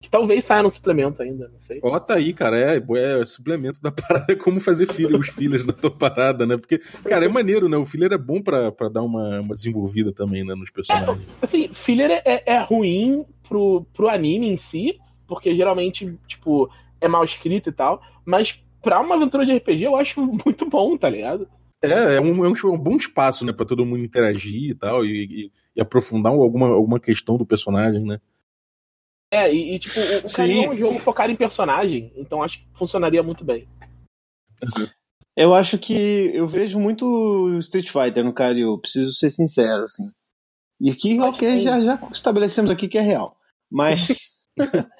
Que 0.03 0.09
talvez 0.09 0.43
saia 0.43 0.61
no 0.61 0.69
suplemento 0.69 1.23
ainda, 1.23 1.47
não 1.47 1.61
sei. 1.61 1.79
Ó, 1.81 1.97
tá 1.97 2.15
aí, 2.15 2.33
cara. 2.33 2.59
É, 2.59 2.77
é 3.21 3.25
suplemento 3.25 3.81
da 3.81 3.89
parada, 3.89 4.33
é 4.33 4.35
como 4.35 4.59
fazer 4.59 4.91
filho, 4.91 5.17
os 5.17 5.29
filhos 5.29 5.65
da 5.65 5.71
tua 5.71 5.89
parada, 5.89 6.45
né? 6.45 6.57
Porque, 6.57 6.77
cara, 7.05 7.23
é 7.23 7.29
maneiro, 7.29 7.69
né? 7.69 7.77
O 7.77 7.85
filler 7.85 8.11
é 8.11 8.17
bom 8.17 8.41
pra, 8.41 8.69
pra 8.69 8.89
dar 8.89 9.01
uma, 9.01 9.39
uma 9.39 9.55
desenvolvida 9.55 10.11
também, 10.11 10.43
né? 10.43 10.55
Nos 10.55 10.69
personagens. 10.69 11.25
É, 11.41 11.45
assim, 11.45 11.69
filler 11.69 12.21
é, 12.25 12.43
é 12.45 12.61
ruim 12.61 13.25
pro, 13.47 13.85
pro 13.93 14.09
anime 14.09 14.49
em 14.49 14.57
si, 14.57 14.99
porque 15.25 15.55
geralmente, 15.55 16.19
tipo, 16.27 16.69
é 16.99 17.07
mal 17.07 17.23
escrito 17.23 17.69
e 17.69 17.73
tal, 17.73 18.01
mas 18.25 18.61
pra 18.81 18.99
uma 18.99 19.15
aventura 19.15 19.45
de 19.45 19.55
RPG 19.55 19.83
eu 19.83 19.95
acho 19.95 20.19
muito 20.45 20.69
bom, 20.69 20.97
tá 20.97 21.09
ligado? 21.09 21.47
É, 21.81 22.17
é 22.17 22.21
um, 22.21 22.45
é 22.45 22.49
um, 22.49 22.77
bom 22.77 22.97
espaço, 22.97 23.45
né, 23.45 23.53
pra 23.53 23.65
todo 23.65 23.85
mundo 23.85 24.03
interagir 24.03 24.71
e 24.71 24.75
tal, 24.75 25.05
e, 25.05 25.23
e, 25.23 25.51
e 25.77 25.81
aprofundar 25.81 26.33
alguma, 26.33 26.67
alguma 26.67 26.99
questão 26.99 27.37
do 27.37 27.45
personagem, 27.45 28.03
né? 28.03 28.19
É, 29.33 29.51
e, 29.51 29.73
e 29.73 29.79
tipo, 29.79 29.99
o, 29.99 30.03
o 30.03 30.41
é 30.43 30.69
um 30.69 30.77
jogo 30.77 30.99
focado 30.99 31.31
em 31.31 31.35
personagem, 31.35 32.13
então 32.15 32.43
acho 32.43 32.59
que 32.59 32.67
funcionaria 32.75 33.23
muito 33.23 33.43
bem. 33.43 33.67
Eu 35.35 35.55
acho 35.55 35.79
que 35.79 35.95
eu 36.35 36.45
vejo 36.45 36.79
muito 36.79 37.57
Street 37.57 37.89
Fighter 37.89 38.23
no 38.23 38.31
Cario, 38.31 38.77
preciso 38.77 39.11
ser 39.13 39.31
sincero, 39.31 39.85
assim. 39.85 40.03
E 40.79 40.91
aqui, 40.91 41.19
ok, 41.19 41.57
já, 41.57 41.81
já 41.81 41.99
estabelecemos 42.11 42.69
aqui 42.69 42.87
que 42.87 42.99
é 42.99 43.01
real. 43.01 43.35
Mas, 43.71 44.07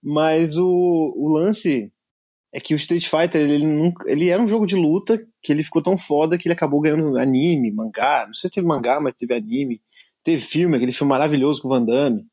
mas 0.00 0.56
o, 0.56 1.12
o 1.16 1.28
lance 1.28 1.92
é 2.54 2.60
que 2.60 2.74
o 2.74 2.76
Street 2.76 3.08
Fighter, 3.08 3.40
ele, 3.40 3.66
nunca, 3.66 4.08
ele 4.08 4.28
era 4.28 4.40
um 4.40 4.46
jogo 4.46 4.66
de 4.66 4.76
luta 4.76 5.20
que 5.42 5.52
ele 5.52 5.64
ficou 5.64 5.82
tão 5.82 5.98
foda 5.98 6.38
que 6.38 6.46
ele 6.46 6.54
acabou 6.54 6.80
ganhando 6.80 7.18
anime, 7.18 7.72
mangá. 7.72 8.24
Não 8.24 8.34
sei 8.34 8.46
se 8.46 8.54
teve 8.54 8.68
mangá, 8.68 9.00
mas 9.00 9.14
teve 9.14 9.34
anime. 9.34 9.82
Teve 10.22 10.40
filme, 10.40 10.76
aquele 10.76 10.92
filme 10.92 11.10
maravilhoso 11.10 11.60
com 11.60 11.66
o 11.66 11.70
Van 11.72 11.84
Damme. 11.84 12.24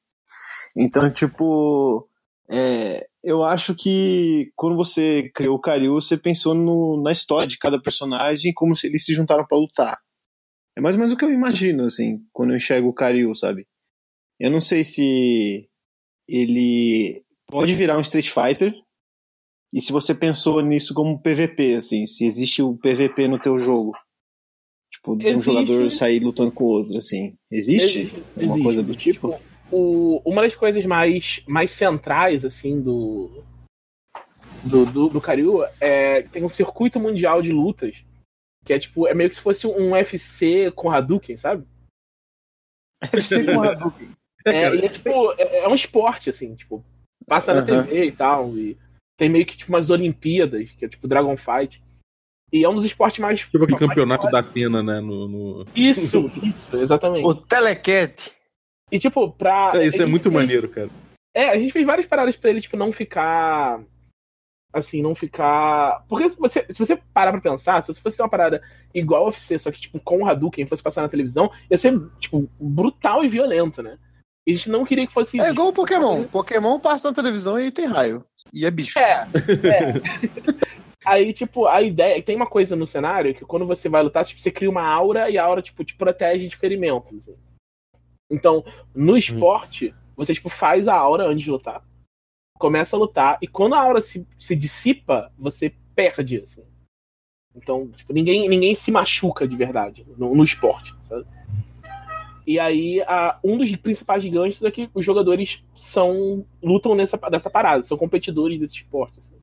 Então, 0.78 1.10
tipo, 1.12 2.08
é, 2.50 3.08
eu 3.24 3.44
acho 3.44 3.74
que 3.76 4.52
quando 4.56 4.76
você 4.76 5.32
criou 5.34 5.56
o 5.56 5.60
Karyu, 5.60 5.96
você 5.96 6.16
pensou 6.16 6.54
no, 6.54 7.02
na 7.02 7.12
história 7.12 7.48
de 7.48 7.58
cada 7.58 7.82
personagem 7.82 8.54
como 8.54 8.76
se 8.76 8.88
eles 8.88 9.04
se 9.04 9.14
juntaram 9.14 9.46
para 9.46 9.58
lutar. 9.58 9.98
É 10.78 10.82
mais 10.82 10.96
ou 10.96 11.00
menos 11.00 11.14
o 11.14 11.18
que 11.18 11.26
eu 11.26 11.32
imagino, 11.32 11.86
assim, 11.86 12.24
quando 12.32 12.52
eu 12.52 12.58
enxergo 12.58 12.88
o 12.88 12.94
Karyu, 12.94 13.34
sabe? 13.34 13.68
Eu 14.40 14.52
não 14.52 14.60
sei 14.60 14.84
se 14.84 15.68
ele 16.28 17.24
pode 17.48 17.74
virar 17.74 17.98
um 17.98 18.02
Street 18.02 18.30
Fighter, 18.30 18.74
e 19.74 19.82
se 19.82 19.92
você 19.92 20.14
pensou 20.14 20.62
nisso 20.62 20.94
como 20.94 21.20
PVP, 21.20 21.76
assim, 21.76 22.06
se 22.06 22.26
existe 22.26 22.62
o 22.62 22.78
PVP 22.78 23.28
no 23.28 23.40
teu 23.40 23.58
jogo. 23.58 23.92
Tipo, 24.92 25.16
existe. 25.16 25.38
um 25.38 25.42
jogador 25.42 25.92
sair 25.92 26.20
lutando 26.20 26.52
com 26.52 26.64
o 26.64 26.68
outro, 26.68 26.98
assim. 26.98 27.36
Existe? 27.52 28.02
Existe. 28.02 28.24
Uma 28.38 28.62
coisa 28.62 28.84
do 28.84 28.96
tipo? 28.96 29.38
O, 29.72 30.22
uma 30.26 30.42
das 30.42 30.56
coisas 30.56 30.86
mais, 30.86 31.42
mais 31.48 31.72
centrais, 31.72 32.46
assim, 32.46 32.82
do, 32.82 33.44
do, 34.64 34.86
do, 34.86 35.10
do 35.10 35.22
Karyu 35.22 35.64
é 35.80 36.22
tem 36.24 36.44
um 36.44 36.50
circuito 36.50 37.00
mundial 37.00 37.42
de 37.42 37.52
lutas, 37.52 37.96
que 38.66 38.74
é 38.74 38.80
tipo, 38.80 39.08
é 39.08 39.14
meio 39.14 39.30
que 39.30 39.36
se 39.36 39.42
fosse 39.42 39.68
um 39.68 39.94
UFC 39.94 40.72
com 40.72 40.90
Hadouken, 40.90 41.38
sabe? 41.38 41.66
UFC 43.14 43.46
com 43.46 43.62
Hadouken. 43.62 44.10
É, 44.46 44.74
e 44.76 44.86
é 44.86 44.90
tipo, 44.90 45.34
é, 45.34 45.60
é, 45.60 45.68
um 45.68 45.76
esporte, 45.76 46.30
assim, 46.30 46.56
tipo, 46.56 46.84
passa 47.26 47.54
na 47.54 47.60
uhum. 47.60 47.84
TV 47.84 48.06
e 48.06 48.12
tal, 48.12 48.58
e 48.58 48.78
tem 49.18 49.30
meio 49.30 49.46
que 49.46 49.58
tipo 49.58 49.72
umas 49.72 49.90
Olimpíadas, 49.90 50.72
que 50.72 50.86
é 50.86 50.88
tipo 50.88 51.08
Dragon 51.08 51.36
Fight. 51.36 51.84
E 52.54 52.64
é 52.64 52.70
um 52.70 52.76
dos 52.76 52.86
esportes 52.86 53.20
mais. 53.20 53.42
Tipo 53.42 53.64
aquele 53.64 53.78
campeonato 53.78 54.30
da 54.30 54.40
Atena, 54.40 54.82
né? 54.82 55.02
No, 55.02 55.28
no... 55.28 55.66
Isso, 55.76 56.32
isso, 56.42 56.78
exatamente. 56.78 57.28
O 57.28 57.36
Telecat. 57.36 58.37
E, 58.92 59.00
tipo, 59.00 59.32
pra. 59.32 59.74
É, 59.76 59.86
isso 59.86 60.02
é 60.02 60.06
muito 60.06 60.24
fez... 60.24 60.34
maneiro, 60.34 60.70
cara. 60.70 60.90
É, 61.36 61.50
a 61.50 61.58
gente 61.58 61.74
fez 61.74 61.86
várias 61.86 62.08
paradas 62.08 62.36
pra 62.36 62.50
ele, 62.50 62.62
tipo, 62.62 62.78
não 62.78 62.92
ficar. 62.92 63.82
Assim, 64.74 65.02
não 65.02 65.16
ficar. 65.16 66.04
Porque 66.08 66.30
se 66.30 66.38
você, 66.38 66.66
se 66.70 66.80
você 66.80 66.98
parar 67.14 67.32
pra 67.32 67.42
pensar, 67.42 67.82
se 67.82 67.94
você 67.94 68.02
fosse 68.02 68.18
ter 68.18 68.24
uma 68.24 68.30
parada 68.30 68.62
igual 68.94 69.22
ao 69.22 69.28
UFC, 69.28 69.58
só 69.58 69.72
que, 69.72 69.80
tipo, 69.80 70.00
com 70.00 70.24
o 70.24 70.28
Hadouken 70.28 70.66
fosse 70.66 70.84
passar 70.84 71.02
na 71.02 71.10
televisão, 71.10 71.50
ia 71.70 71.78
ser, 71.78 72.00
tipo, 72.20 72.50
brutal 72.60 73.24
e 73.24 73.30
violento, 73.30 73.82
né? 73.82 73.98
E 74.46 74.52
a 74.52 74.54
gente 74.56 74.70
não 74.70 74.86
queria 74.86 75.06
que 75.06 75.14
fosse. 75.14 75.40
É 75.42 75.50
igual 75.50 75.68
o 75.68 75.74
Pokémon. 75.74 76.24
Pokémon 76.24 76.80
passa 76.80 77.10
na 77.10 77.16
televisão 77.16 77.60
e 77.60 77.70
tem 77.70 77.86
raio. 77.86 78.24
E 78.54 78.66
é 78.66 78.72
bicho. 78.72 78.98
É. 78.98 79.28
é. 79.64 79.94
Aí, 81.06 81.34
tipo, 81.34 81.68
a 81.68 81.82
ideia. 81.82 82.22
Tem 82.24 82.36
uma 82.36 82.48
coisa 82.48 82.76
no 82.76 82.86
cenário 82.86 83.36
que 83.36 83.46
quando 83.46 83.66
você 83.66 83.90
vai 83.90 84.02
lutar, 84.02 84.26
tipo, 84.26 84.42
você 84.42 84.52
cria 84.52 84.70
uma 84.70 84.86
aura 84.88 85.30
e 85.30 85.38
a 85.38 85.44
aura, 85.44 85.62
tipo, 85.62 85.84
te 85.84 85.96
protege 85.96 86.48
de 86.48 86.56
ferimentos. 86.56 87.18
Assim. 87.20 87.47
Então, 88.30 88.64
no 88.94 89.14
hum. 89.14 89.18
esporte, 89.18 89.94
você 90.16 90.34
tipo, 90.34 90.50
faz 90.50 90.88
a 90.88 90.96
aura 90.96 91.26
antes 91.26 91.44
de 91.44 91.52
lutar, 91.52 91.84
começa 92.58 92.96
a 92.96 93.00
lutar, 93.00 93.38
e 93.42 93.48
quando 93.48 93.76
a 93.76 93.80
aura 93.80 94.02
se, 94.02 94.28
se 94.40 94.56
dissipa, 94.56 95.32
você 95.38 95.74
perde. 95.96 96.44
Assim. 96.44 96.64
Então, 97.56 97.90
tipo, 97.92 98.14
ninguém, 98.14 98.48
ninguém 98.50 98.76
se 98.76 98.92
machuca 98.92 99.48
de 99.48 99.56
verdade 99.56 100.06
no, 100.18 100.36
no 100.36 100.44
esporte. 100.44 100.94
Sabe? 101.08 101.26
E 102.46 102.60
aí, 102.60 103.02
a, 103.02 103.38
um 103.44 103.58
dos 103.58 103.76
principais 103.76 104.26
ganchos 104.26 104.64
é 104.64 104.72
que 104.72 104.90
os 104.94 105.04
jogadores 105.04 105.62
são 105.76 106.46
lutam 106.64 106.96
nessa, 106.96 107.20
nessa 107.30 107.50
parada, 107.50 107.84
são 107.84 107.98
competidores 107.98 108.58
desse 108.58 108.78
esporte. 108.78 109.20
Assim. 109.20 109.36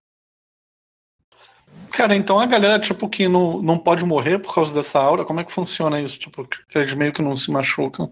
Cara, 1.93 2.17
então 2.17 2.41
a 2.41 2.47
galera, 2.47 2.81
tipo, 2.81 3.09
que 3.09 3.29
não, 3.29 3.61
não 3.61 3.79
pode 3.79 4.07
morrer 4.07 4.39
por 4.39 4.55
causa 4.55 4.75
dessa 4.75 4.99
aura, 4.99 5.25
como 5.25 5.39
é 5.39 5.45
que 5.45 5.53
funciona 5.53 6.01
isso? 6.01 6.19
Tipo, 6.19 6.47
que 6.47 6.79
eles 6.79 6.95
meio 6.95 7.13
que 7.13 7.21
não 7.21 7.37
se 7.37 7.51
machucam? 7.51 8.11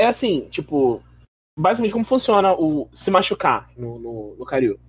É 0.00 0.06
assim, 0.06 0.48
tipo, 0.48 1.02
basicamente 1.58 1.92
como 1.92 2.06
funciona 2.06 2.54
o 2.54 2.88
se 2.90 3.10
machucar 3.10 3.70
no, 3.76 3.98
no, 3.98 4.36
no. 4.36 4.80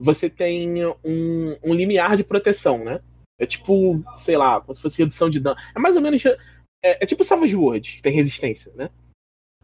Você 0.00 0.30
tem 0.30 0.86
um, 1.04 1.58
um 1.64 1.74
limiar 1.74 2.16
de 2.16 2.22
proteção, 2.22 2.84
né? 2.84 3.00
É 3.40 3.44
tipo, 3.44 4.00
sei 4.18 4.36
lá, 4.36 4.60
como 4.60 4.72
se 4.72 4.80
fosse 4.80 4.98
redução 4.98 5.28
de 5.28 5.40
dano. 5.40 5.58
É 5.74 5.80
mais 5.80 5.96
ou 5.96 6.02
menos. 6.02 6.24
É, 6.24 7.02
é 7.02 7.06
tipo 7.06 7.24
Savage 7.24 7.56
World, 7.56 7.96
que 7.96 8.02
tem 8.02 8.12
resistência, 8.12 8.72
né? 8.76 8.88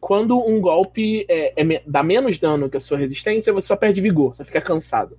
Quando 0.01 0.37
um 0.37 0.61
golpe 0.61 1.25
é, 1.29 1.55
é, 1.61 1.83
dá 1.87 2.03
menos 2.03 2.39
dano 2.39 2.69
que 2.69 2.77
a 2.77 2.81
sua 2.81 2.99
resistência, 2.99 3.53
você 3.53 3.69
só 3.69 3.77
perde 3.77 4.01
vigor, 4.01 4.35
você 4.35 4.45
fica 4.45 4.61
cansado. 4.61 5.17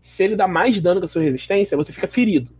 Se 0.00 0.22
ele 0.22 0.36
dá 0.36 0.46
mais 0.46 0.80
dano 0.80 1.00
que 1.00 1.06
a 1.06 1.08
sua 1.08 1.22
resistência, 1.22 1.76
você 1.76 1.92
fica 1.92 2.06
ferido. 2.06 2.56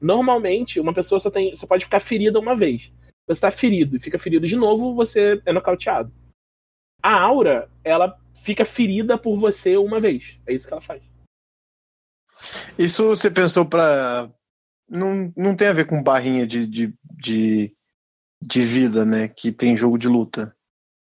Normalmente, 0.00 0.80
uma 0.80 0.94
pessoa 0.94 1.20
só, 1.20 1.30
tem, 1.30 1.54
só 1.54 1.66
pode 1.66 1.84
ficar 1.84 2.00
ferida 2.00 2.38
uma 2.38 2.56
vez 2.56 2.90
você 3.28 3.32
está 3.32 3.50
ferido 3.50 3.96
e 3.96 4.00
fica 4.00 4.18
ferido 4.18 4.46
de 4.46 4.56
novo, 4.56 4.94
você 4.94 5.40
é 5.44 5.52
nocauteado. 5.52 6.10
A 7.02 7.20
aura, 7.20 7.70
ela 7.84 8.18
fica 8.42 8.64
ferida 8.64 9.18
por 9.18 9.36
você 9.36 9.76
uma 9.76 10.00
vez. 10.00 10.38
É 10.46 10.54
isso 10.54 10.66
que 10.66 10.72
ela 10.72 10.80
faz. 10.80 11.02
Isso 12.78 13.06
você 13.06 13.30
pensou 13.30 13.66
pra. 13.66 14.30
Não, 14.88 15.30
não 15.36 15.54
tem 15.54 15.68
a 15.68 15.72
ver 15.72 15.86
com 15.86 16.02
barrinha 16.02 16.46
de, 16.46 16.66
de, 16.66 16.94
de, 17.04 17.70
de 18.40 18.62
vida, 18.64 19.04
né? 19.04 19.28
Que 19.28 19.52
tem 19.52 19.76
jogo 19.76 19.98
de 19.98 20.08
luta. 20.08 20.56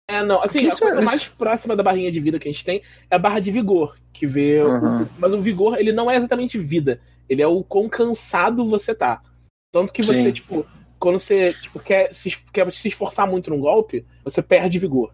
É, 0.08 0.24
não. 0.24 0.44
Assim, 0.44 0.68
a 0.68 0.78
coisa 0.78 1.00
é... 1.00 1.04
mais 1.04 1.26
próxima 1.26 1.76
da 1.76 1.82
barrinha 1.82 2.12
de 2.12 2.20
vida 2.20 2.38
que 2.38 2.48
a 2.48 2.52
gente 2.52 2.64
tem 2.64 2.84
é 3.10 3.16
a 3.16 3.20
barra 3.20 3.40
de 3.40 3.50
vigor, 3.50 3.98
que 4.14 4.28
vê. 4.28 4.62
Uhum. 4.62 5.02
O, 5.04 5.10
mas 5.18 5.34
o 5.34 5.42
vigor, 5.42 5.80
ele 5.80 5.92
não 5.92 6.12
é 6.12 6.18
exatamente 6.18 6.60
vida. 6.60 7.02
Ele 7.28 7.42
é 7.42 7.48
o 7.48 7.64
quão 7.64 7.90
cansado 7.90 8.68
você 8.68 8.94
tá. 8.94 9.24
Tanto 9.72 9.92
que 9.92 10.04
você, 10.04 10.22
Sim. 10.22 10.32
tipo, 10.32 10.68
quando 11.04 11.20
você 11.20 11.52
tipo, 11.52 11.82
quer, 11.82 12.16
se, 12.16 12.32
quer 12.54 12.72
se 12.72 12.88
esforçar 12.88 13.28
muito 13.28 13.50
num 13.50 13.60
golpe, 13.60 14.08
você 14.24 14.42
perde 14.42 14.80
vigor. 14.80 15.14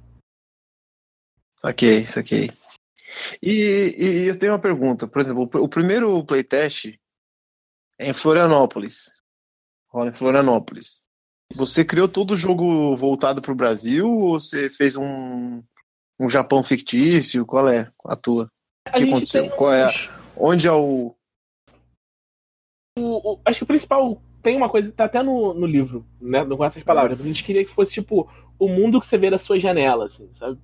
Saquei, 1.57 2.05
saquei. 2.05 2.51
E, 3.41 3.95
e 3.97 4.27
eu 4.27 4.37
tenho 4.37 4.51
uma 4.51 4.61
pergunta. 4.61 5.07
Por 5.07 5.19
exemplo, 5.19 5.49
o 5.51 5.67
primeiro 5.67 6.23
playtest 6.23 6.95
é 7.97 8.07
em 8.07 8.13
Florianópolis. 8.13 9.23
Rola 9.87 10.09
em 10.09 10.13
Florianópolis. 10.13 10.99
Você 11.55 11.83
criou 11.83 12.07
todo 12.07 12.35
o 12.35 12.37
jogo 12.37 12.95
voltado 12.95 13.41
para 13.41 13.51
o 13.51 13.55
Brasil 13.55 14.07
ou 14.07 14.39
você 14.39 14.69
fez 14.69 14.95
um, 14.95 15.63
um 16.19 16.29
Japão 16.29 16.63
fictício? 16.63 17.47
Qual 17.47 17.67
é 17.67 17.89
a 18.05 18.15
tua? 18.15 18.47
O 18.87 18.91
que 18.91 19.03
aconteceu? 19.05 19.49
Qual 19.49 19.73
é? 19.73 19.91
Onde 20.37 20.67
é 20.67 20.71
o... 20.71 21.15
o, 22.95 23.33
o... 23.33 23.41
Acho 23.43 23.57
que 23.57 23.63
o 23.63 23.67
principal 23.67 24.21
tem 24.41 24.55
uma 24.55 24.69
coisa, 24.69 24.91
tá 24.91 25.05
até 25.05 25.21
no, 25.21 25.53
no 25.53 25.65
livro, 25.65 26.05
né? 26.19 26.43
Com 26.45 26.63
essas 26.63 26.83
palavras. 26.83 27.19
A 27.19 27.23
gente 27.23 27.43
queria 27.43 27.63
que 27.63 27.71
fosse, 27.71 27.93
tipo, 27.93 28.29
o 28.57 28.67
mundo 28.67 28.99
que 28.99 29.07
você 29.07 29.17
vê 29.17 29.29
da 29.29 29.37
sua 29.37 29.59
janela, 29.59 30.05
assim, 30.05 30.29
sabe? 30.37 30.57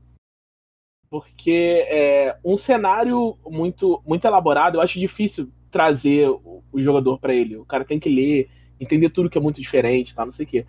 Porque 1.10 1.86
é, 1.88 2.38
um 2.44 2.58
cenário 2.58 3.38
muito, 3.46 4.02
muito 4.06 4.26
elaborado, 4.26 4.78
eu 4.78 4.82
acho 4.82 5.00
difícil 5.00 5.50
trazer 5.72 6.30
o, 6.30 6.64
o 6.72 6.82
jogador 6.82 7.20
para 7.20 7.34
ele. 7.34 7.58
O 7.58 7.66
cara 7.66 7.86
tem 7.86 8.00
que 8.00 8.10
ler, 8.10 8.50
entender 8.80 9.10
tudo 9.10 9.30
que 9.30 9.38
é 9.38 9.42
muito 9.42 9.62
diferente, 9.62 10.16
tá? 10.16 10.26
Não 10.26 10.34
sei 10.34 10.46
o 10.46 10.50
quê. 10.50 10.66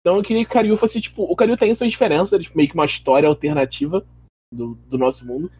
Então 0.00 0.16
eu 0.16 0.22
queria 0.22 0.44
que 0.44 0.50
o 0.50 0.54
Cariu 0.54 0.76
fosse, 0.76 1.00
tipo, 1.00 1.22
o 1.24 1.36
Cariu 1.36 1.56
tem 1.56 1.74
suas 1.74 1.90
diferenças, 1.90 2.48
meio 2.54 2.68
que 2.68 2.74
uma 2.74 2.86
história 2.86 3.28
alternativa 3.28 4.04
do, 4.52 4.74
do 4.86 4.96
nosso 4.96 5.26
mundo. 5.26 5.50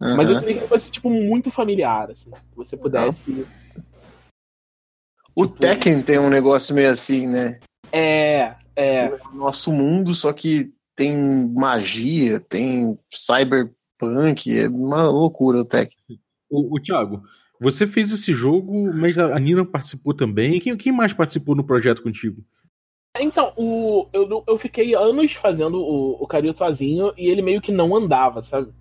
Uhum. 0.00 0.16
Mas 0.16 0.30
eu 0.30 0.40
queria 0.40 0.60
que 0.60 0.68
fosse, 0.68 0.90
tipo, 0.90 1.10
muito 1.10 1.50
familiar, 1.50 2.10
assim. 2.10 2.30
Que 2.30 2.56
você 2.56 2.76
pudesse. 2.76 3.30
Uhum 3.30 3.61
o 5.34 5.46
tipo, 5.46 5.58
Tekken 5.58 6.02
tem 6.02 6.18
um 6.18 6.30
negócio 6.30 6.74
meio 6.74 6.90
assim, 6.90 7.26
né? 7.26 7.58
É, 7.90 8.54
é. 8.74 9.18
Nosso 9.32 9.72
mundo, 9.72 10.14
só 10.14 10.32
que 10.32 10.72
tem 10.94 11.16
magia, 11.16 12.40
tem 12.40 12.96
cyberpunk, 13.14 13.74
punk, 14.02 14.50
é 14.50 14.68
uma 14.68 15.08
loucura 15.08 15.60
o 15.60 15.64
tech. 15.64 15.94
O, 16.50 16.76
o 16.76 16.80
Thiago, 16.80 17.22
você 17.60 17.86
fez 17.86 18.10
esse 18.10 18.32
jogo, 18.32 18.92
mas 18.92 19.16
a 19.16 19.38
Nina 19.38 19.64
participou 19.64 20.12
também. 20.12 20.58
Quem, 20.58 20.76
quem 20.76 20.92
mais 20.92 21.12
participou 21.12 21.54
no 21.54 21.64
projeto 21.64 22.02
contigo? 22.02 22.44
Então, 23.16 23.52
o, 23.56 24.08
eu, 24.12 24.42
eu 24.48 24.58
fiquei 24.58 24.94
anos 24.94 25.32
fazendo 25.34 25.78
o, 25.78 26.22
o 26.22 26.26
Cario 26.26 26.52
sozinho 26.52 27.12
e 27.16 27.28
ele 27.28 27.42
meio 27.42 27.60
que 27.60 27.70
não 27.70 27.94
andava, 27.94 28.42
sabe? 28.42 28.72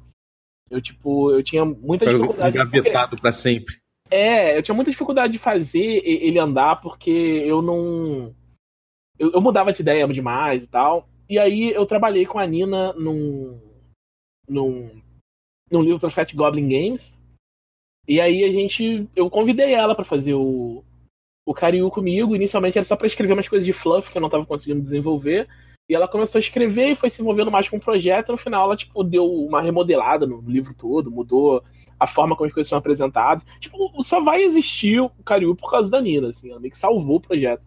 Eu, 0.70 0.82
tipo, 0.82 1.32
eu 1.32 1.44
tinha 1.44 1.66
muita 1.66 2.06
Foi 2.06 2.16
dificuldade. 2.16 2.58
Engavetado 2.58 3.10
porque... 3.10 3.22
para 3.22 3.32
sempre. 3.32 3.76
É, 4.12 4.58
eu 4.58 4.62
tinha 4.62 4.76
muita 4.76 4.92
dificuldade 4.92 5.32
de 5.32 5.40
fazer 5.40 6.02
ele 6.06 6.38
andar 6.38 6.82
porque 6.82 7.10
eu 7.10 7.62
não. 7.62 8.36
Eu, 9.18 9.32
eu, 9.32 9.42
mudava 9.42 9.72
de 9.72 9.82
ideia 9.82 10.06
demais 10.10 10.62
e 10.62 10.68
tal. 10.68 11.08
E 11.30 11.40
aí 11.40 11.72
eu 11.72 11.86
trabalhei 11.86 12.26
com 12.26 12.38
a 12.38 12.46
Nina 12.46 12.92
num. 12.94 13.58
num. 14.50 15.02
num 15.72 15.82
livro 15.82 16.00
para 16.00 16.10
Fat 16.10 16.36
Goblin 16.36 16.68
Games. 16.68 17.14
E 18.06 18.20
aí 18.20 18.44
a 18.44 18.52
gente. 18.52 19.08
Eu 19.16 19.30
convidei 19.30 19.74
ela 19.74 19.96
para 19.96 20.04
fazer 20.04 20.34
o, 20.34 20.84
o 21.46 21.54
Cariú 21.54 21.90
comigo. 21.90 22.36
Inicialmente 22.36 22.78
era 22.78 22.86
só 22.86 22.98
para 22.98 23.08
escrever 23.08 23.32
umas 23.32 23.48
coisas 23.48 23.66
de 23.66 23.72
fluff 23.72 24.12
que 24.12 24.18
eu 24.18 24.22
não 24.22 24.30
tava 24.30 24.46
conseguindo 24.46 24.82
desenvolver. 24.82 25.48
E 25.90 25.96
ela 25.96 26.08
começou 26.08 26.38
a 26.38 26.42
escrever 26.42 26.92
e 26.92 26.96
foi 26.96 27.10
se 27.10 27.22
envolvendo 27.22 27.50
mais 27.50 27.70
com 27.70 27.78
o 27.78 27.82
projeto. 27.82 28.34
No 28.34 28.38
final, 28.38 28.66
ela, 28.66 28.76
tipo, 28.76 29.04
deu 29.06 29.26
uma 29.26 29.62
remodelada 29.62 30.26
no 30.26 30.42
livro 30.42 30.74
todo, 30.74 31.10
mudou 31.10 31.64
a 32.02 32.08
forma 32.08 32.36
como 32.36 32.48
as 32.48 32.54
coisas 32.54 32.68
são 32.68 32.80
apresentadas. 32.80 33.46
Tipo, 33.60 34.04
só 34.04 34.20
vai 34.20 34.42
existir 34.42 35.00
o 35.00 35.10
Cariú 35.24 35.56
por 35.56 35.70
causa 35.70 35.92
da 35.92 36.02
Nina, 36.02 36.30
assim. 36.30 36.50
Ela 36.50 36.60
meio 36.60 36.72
que 36.72 36.78
salvou 36.78 37.18
o 37.18 37.22
projeto. 37.22 37.62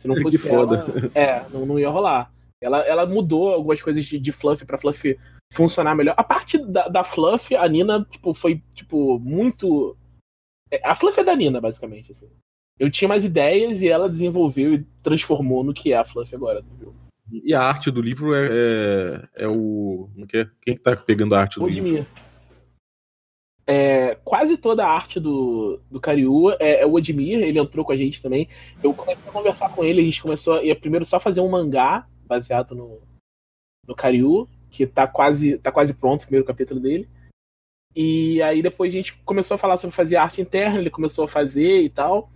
Se 0.00 0.08
não 0.08 0.16
fosse 0.16 0.38
que 0.38 0.48
foda. 0.48 0.86
Ela, 1.14 1.28
é, 1.28 1.46
não, 1.52 1.66
não 1.66 1.78
ia 1.78 1.90
rolar. 1.90 2.32
Ela, 2.62 2.78
ela 2.80 3.04
mudou 3.04 3.52
algumas 3.52 3.82
coisas 3.82 4.06
de, 4.06 4.18
de 4.18 4.32
fluff 4.32 4.64
para 4.64 4.78
fluff 4.78 5.18
funcionar 5.52 5.94
melhor. 5.94 6.14
A 6.16 6.24
parte 6.24 6.56
da, 6.56 6.88
da 6.88 7.04
fluff, 7.04 7.54
a 7.54 7.68
Nina, 7.68 8.06
tipo, 8.10 8.32
foi, 8.32 8.62
tipo, 8.74 9.18
muito... 9.18 9.94
É, 10.70 10.80
a 10.82 10.96
fluff 10.96 11.20
é 11.20 11.24
da 11.24 11.36
Nina, 11.36 11.60
basicamente, 11.60 12.12
assim. 12.12 12.26
Eu 12.78 12.90
tinha 12.90 13.06
mais 13.06 13.22
ideias 13.22 13.82
e 13.82 13.88
ela 13.88 14.08
desenvolveu 14.08 14.74
e 14.74 14.86
transformou 15.02 15.62
no 15.62 15.74
que 15.74 15.92
é 15.92 15.96
a 15.96 16.04
Fluff 16.04 16.34
agora 16.34 16.60
do 16.60 16.76
jogo. 16.76 16.94
E 17.30 17.54
a 17.54 17.62
arte 17.62 17.90
do 17.90 18.02
livro 18.02 18.34
é, 18.34 18.48
é, 18.48 19.44
é 19.44 19.48
o. 19.48 20.08
Que 20.28 20.38
é? 20.38 20.50
Quem 20.60 20.74
que 20.74 20.82
tá 20.82 20.96
pegando 20.96 21.34
a 21.34 21.40
arte 21.40 21.58
do 21.58 21.64
Odimir. 21.66 21.92
livro? 21.92 22.06
É, 23.66 24.16
quase 24.16 24.58
toda 24.58 24.84
a 24.84 24.90
arte 24.90 25.18
do, 25.18 25.80
do 25.90 25.98
Cariú 25.98 26.50
é, 26.60 26.82
é, 26.82 26.86
o 26.86 26.92
Odimir, 26.92 27.40
ele 27.40 27.58
entrou 27.58 27.84
com 27.84 27.92
a 27.92 27.96
gente 27.96 28.20
também. 28.20 28.48
Eu 28.82 28.92
comecei 28.92 29.28
a 29.28 29.32
conversar 29.32 29.74
com 29.74 29.82
ele, 29.82 30.02
a 30.02 30.04
gente 30.04 30.22
começou 30.22 30.56
a 30.56 30.76
primeiro 30.76 31.06
só 31.06 31.18
fazer 31.18 31.40
um 31.40 31.48
mangá 31.48 32.06
baseado 32.26 32.74
no, 32.74 33.00
no 33.86 33.94
Cariú, 33.94 34.48
que 34.70 34.86
tá 34.86 35.06
quase, 35.06 35.58
tá 35.58 35.72
quase 35.72 35.94
pronto 35.94 36.22
o 36.22 36.26
primeiro 36.26 36.46
capítulo 36.46 36.80
dele. 36.80 37.08
E 37.96 38.42
aí 38.42 38.60
depois 38.60 38.92
a 38.92 38.96
gente 38.96 39.16
começou 39.24 39.54
a 39.54 39.58
falar 39.58 39.78
sobre 39.78 39.94
fazer 39.94 40.16
arte 40.16 40.40
interna, 40.40 40.78
ele 40.78 40.90
começou 40.90 41.24
a 41.24 41.28
fazer 41.28 41.82
e 41.82 41.88
tal. 41.88 42.30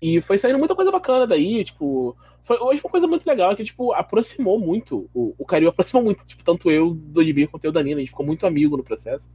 E 0.00 0.20
foi 0.20 0.38
saindo 0.38 0.58
muita 0.58 0.76
coisa 0.76 0.90
bacana 0.90 1.26
daí, 1.26 1.64
tipo. 1.64 2.16
Foi 2.44 2.56
hoje 2.58 2.80
uma 2.82 2.90
coisa 2.90 3.06
muito 3.06 3.26
legal 3.26 3.54
que, 3.54 3.64
tipo, 3.64 3.92
aproximou 3.92 4.58
muito. 4.58 5.10
O, 5.12 5.34
o 5.36 5.44
Cario 5.44 5.68
aproximou 5.68 6.02
muito, 6.02 6.24
tipo, 6.24 6.42
tanto 6.42 6.70
eu 6.70 6.94
do 6.94 7.20
Edmir 7.20 7.48
quanto 7.50 7.64
eu 7.64 7.72
da 7.72 7.82
Nina. 7.82 7.96
A 7.96 8.00
gente 8.00 8.10
ficou 8.10 8.24
muito 8.24 8.46
amigo 8.46 8.76
no 8.76 8.84
processo. 8.84 9.28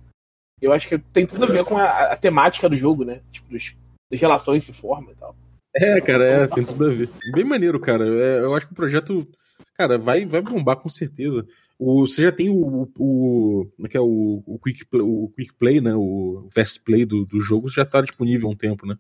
Eu 0.62 0.72
acho 0.72 0.88
que 0.88 0.98
tem 0.98 1.26
tudo 1.26 1.46
a 1.46 1.48
ver 1.48 1.64
com 1.66 1.78
a, 1.78 2.14
a 2.14 2.16
temática 2.16 2.70
do 2.70 2.76
jogo, 2.76 3.04
né? 3.04 3.22
Tipo, 3.32 3.50
dos, 3.50 3.76
das 4.12 4.20
relações 4.20 4.64
se 4.64 4.74
formam 4.74 5.12
e 5.12 5.16
tal. 5.16 5.36
É, 5.76 6.00
cara, 6.02 6.24
é, 6.24 6.48
tem 6.48 6.64
tudo 6.64 6.86
a 6.86 6.90
ver. 6.90 7.10
Bem 7.34 7.44
maneiro, 7.44 7.80
cara. 7.80 8.06
É, 8.06 8.40
eu 8.40 8.54
acho 8.54 8.68
que 8.68 8.74
o 8.74 8.76
projeto, 8.76 9.28
cara, 9.76 9.98
vai, 9.98 10.26
vai 10.26 10.42
bombar 10.42 10.78
com 10.78 10.90
certeza. 10.90 11.46
O, 11.80 12.06
você 12.06 12.24
já 12.24 12.32
tem 12.32 12.50
o, 12.50 12.88
o, 12.98 13.68
como 13.76 13.88
é 13.88 13.90
que 13.90 13.98
é, 13.98 14.00
o, 14.00 14.44
o, 14.46 14.60
quick, 14.60 14.86
play, 14.86 15.02
o 15.02 15.34
Quick 15.36 15.54
Play, 15.56 15.82
né? 15.82 15.96
O 15.96 16.48
Fast 16.54 16.80
Play 16.82 17.06
do, 17.06 17.26
do 17.26 17.42
jogo 17.42 17.70
já 17.70 17.84
tá 17.84 18.02
disponível 18.02 18.48
há 18.48 18.52
um 18.52 18.56
tempo, 18.56 18.86
né? 18.86 18.96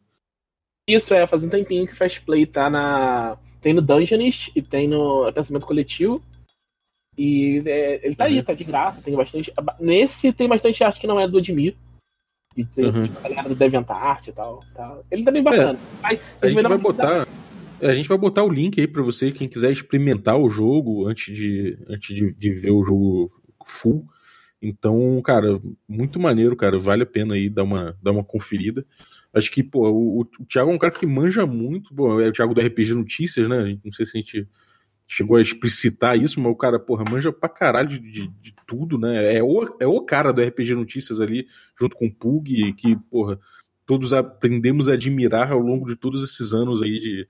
Isso, 0.88 1.14
é, 1.14 1.26
faz 1.28 1.44
um 1.44 1.50
tempinho 1.50 1.88
que 1.88 1.96
Fast 1.96 2.22
Play 2.22 2.46
tá 2.46 2.70
na. 2.70 3.38
Tem 3.62 3.74
no 3.74 3.82
Dungeonist 3.82 4.52
e 4.54 4.62
tem 4.62 4.88
no 4.88 5.32
Pensamento 5.32 5.66
Coletivo. 5.66 6.16
E 7.18 7.62
é, 7.66 8.06
ele 8.06 8.16
tá 8.16 8.26
uhum. 8.26 8.32
aí, 8.32 8.44
tá 8.44 8.54
de 8.54 8.64
graça, 8.64 9.02
tem 9.02 9.16
bastante. 9.16 9.52
Nesse 9.80 10.34
tem 10.34 10.48
bastante 10.48 10.84
arte 10.84 11.00
que 11.00 11.08
não 11.08 11.20
é 11.20 11.28
do 11.28 11.38
Admir. 11.38 11.76
E 12.56 12.64
tem 12.64 12.86
uhum. 12.86 13.04
tipo, 13.04 13.20
a 13.20 13.30
galera 13.30 13.50
do 13.50 13.56
DeviantArt 13.56 14.28
e 14.28 14.32
tal. 14.32 14.60
Tá. 14.74 15.00
Ele 15.12 15.24
tá 15.24 15.32
bem 15.32 15.44
bacana. 15.44 15.78
É, 16.04 16.18
a 16.42 16.50
gente 16.50 16.62
vai 16.62 16.78
botar. 16.78 17.28
É, 17.82 17.88
a 17.88 17.94
gente 17.94 18.08
vai 18.08 18.18
botar 18.18 18.44
o 18.44 18.50
link 18.50 18.80
aí 18.80 18.88
para 18.88 19.02
você, 19.02 19.32
quem 19.32 19.48
quiser 19.48 19.72
experimentar 19.72 20.38
o 20.38 20.50
jogo 20.50 21.08
antes 21.08 21.36
de, 21.36 21.78
antes 21.90 22.16
de, 22.16 22.34
de 22.34 22.52
ver 22.52 22.72
o 22.72 22.84
jogo 22.84 23.30
full. 23.66 24.08
Então, 24.62 25.22
cara, 25.22 25.60
muito 25.88 26.20
maneiro, 26.20 26.56
cara. 26.56 26.80
Vale 26.80 27.04
a 27.04 27.08
pena 27.08 27.34
aí 27.34 27.50
dar 27.50 27.64
uma, 27.64 27.98
dar 28.02 28.12
uma 28.12 28.24
conferida. 28.24 28.86
Acho 29.34 29.52
que, 29.52 29.62
pô, 29.62 29.90
o, 29.90 30.22
o 30.22 30.46
Thiago 30.46 30.72
é 30.72 30.74
um 30.74 30.78
cara 30.78 30.94
que 30.94 31.06
manja 31.06 31.46
muito. 31.46 31.94
Bom, 31.94 32.22
é 32.22 32.30
o 32.30 32.32
Thiago 32.32 32.54
do 32.54 32.62
RPG 32.62 32.94
Notícias, 32.94 33.50
né? 33.50 33.78
Não 33.84 33.92
sei 33.92 34.06
se 34.06 34.18
a 34.18 34.22
gente 34.22 34.48
chegou 35.08 35.38
a 35.38 35.42
explicitar 35.42 36.18
isso, 36.18 36.40
mas 36.40 36.52
o 36.52 36.56
cara, 36.56 36.80
porra, 36.80 37.04
manja 37.04 37.32
pra 37.32 37.50
caralho 37.50 37.90
de, 37.90 38.00
de, 38.00 38.28
de, 38.28 38.56
tudo, 38.66 38.98
né? 38.98 39.38
É 39.38 39.44
o, 39.44 39.76
é 39.80 39.88
o 39.88 40.02
cara 40.02 40.32
do 40.32 40.42
RPG 40.42 40.76
Notícias 40.76 41.20
ali, 41.20 41.48
junto 41.80 41.96
com 41.96 42.08
o 42.08 42.14
Pug, 42.14 42.74
que, 42.74 42.96
porra, 43.12 43.40
todos 43.86 44.14
aprendemos 44.14 44.90
a 44.90 44.94
admirar 44.94 45.52
ao 45.52 45.60
longo 45.60 45.88
de 45.88 45.96
todos 45.96 46.24
esses 46.24 46.54
anos 46.54 46.82
aí 46.82 47.00
de, 47.00 47.28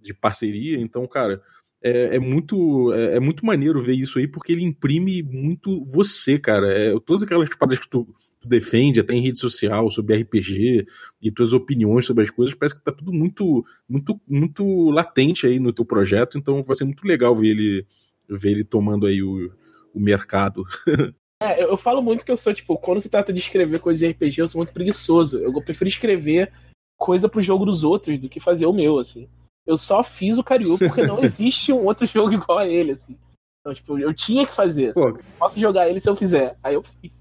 de 0.00 0.14
parceria. 0.14 0.78
Então, 0.78 1.06
cara, 1.06 1.42
é, 1.82 2.16
é 2.16 2.18
muito 2.18 2.92
é, 2.92 3.16
é, 3.16 3.20
muito 3.20 3.44
maneiro 3.44 3.80
ver 3.80 3.94
isso 3.94 4.18
aí, 4.18 4.26
porque 4.26 4.52
ele 4.52 4.62
imprime 4.62 5.22
muito 5.22 5.84
você, 5.86 6.38
cara. 6.38 6.66
É, 6.72 6.98
todas 7.00 7.22
aquelas 7.22 7.48
paradas 7.54 7.78
que 7.78 7.88
tu 7.88 8.06
tu 8.40 8.48
defende 8.48 9.00
até 9.00 9.14
em 9.14 9.22
rede 9.22 9.38
social 9.38 9.90
sobre 9.90 10.16
RPG 10.16 10.86
e 11.20 11.30
tuas 11.30 11.52
opiniões 11.52 12.06
sobre 12.06 12.24
as 12.24 12.30
coisas, 12.30 12.54
parece 12.54 12.76
que 12.76 12.84
tá 12.84 12.92
tudo 12.92 13.12
muito 13.12 13.64
muito 13.88 14.20
muito 14.26 14.90
latente 14.90 15.46
aí 15.46 15.58
no 15.58 15.72
teu 15.72 15.84
projeto, 15.84 16.38
então 16.38 16.62
vai 16.62 16.76
ser 16.76 16.84
muito 16.84 17.06
legal 17.06 17.34
ver 17.34 17.48
ele 17.48 17.86
ver 18.28 18.50
ele 18.50 18.64
tomando 18.64 19.06
aí 19.06 19.22
o, 19.22 19.50
o 19.94 20.00
mercado. 20.00 20.64
É, 21.40 21.62
eu 21.62 21.76
falo 21.76 22.02
muito 22.02 22.24
que 22.24 22.32
eu 22.32 22.36
sou, 22.36 22.52
tipo, 22.52 22.76
quando 22.76 23.00
se 23.00 23.08
trata 23.08 23.32
de 23.32 23.38
escrever 23.38 23.78
coisas 23.78 24.00
de 24.00 24.08
RPG, 24.08 24.40
eu 24.40 24.48
sou 24.48 24.58
muito 24.58 24.72
preguiçoso. 24.72 25.38
Eu 25.38 25.52
prefiro 25.62 25.88
escrever 25.88 26.52
coisa 26.98 27.28
pro 27.28 27.40
jogo 27.40 27.64
dos 27.64 27.84
outros 27.84 28.18
do 28.18 28.28
que 28.28 28.40
fazer 28.40 28.66
o 28.66 28.72
meu, 28.72 28.98
assim. 28.98 29.28
Eu 29.64 29.76
só 29.76 30.02
fiz 30.02 30.36
o 30.36 30.42
Cariú 30.42 30.76
porque 30.76 31.02
não 31.02 31.22
existe 31.22 31.72
um 31.72 31.84
outro 31.84 32.06
jogo 32.06 32.32
igual 32.32 32.58
a 32.58 32.66
ele, 32.66 32.92
assim. 32.92 33.16
Então, 33.60 33.72
tipo, 33.72 33.98
eu 33.98 34.12
tinha 34.12 34.46
que 34.46 34.54
fazer. 34.54 34.92
Pô. 34.94 35.16
Posso 35.38 35.60
jogar 35.60 35.88
ele 35.88 36.00
se 36.00 36.08
eu 36.08 36.16
quiser. 36.16 36.56
Aí 36.62 36.74
eu 36.74 36.82
fiz. 36.82 37.17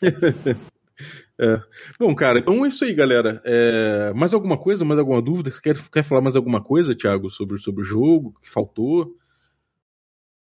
é. 1.38 1.62
Bom, 1.98 2.14
cara, 2.14 2.38
então 2.38 2.64
é 2.64 2.68
isso 2.68 2.84
aí, 2.84 2.94
galera. 2.94 3.40
É... 3.44 4.12
Mais 4.14 4.34
alguma 4.34 4.58
coisa, 4.58 4.84
mais 4.84 4.98
alguma 4.98 5.20
dúvida? 5.20 5.50
Você 5.50 5.60
quer, 5.60 5.76
quer 5.90 6.02
falar 6.02 6.20
mais 6.20 6.36
alguma 6.36 6.62
coisa, 6.62 6.94
Thiago, 6.94 7.30
sobre, 7.30 7.58
sobre 7.58 7.82
o 7.82 7.84
jogo? 7.84 8.34
que 8.40 8.50
faltou? 8.50 9.14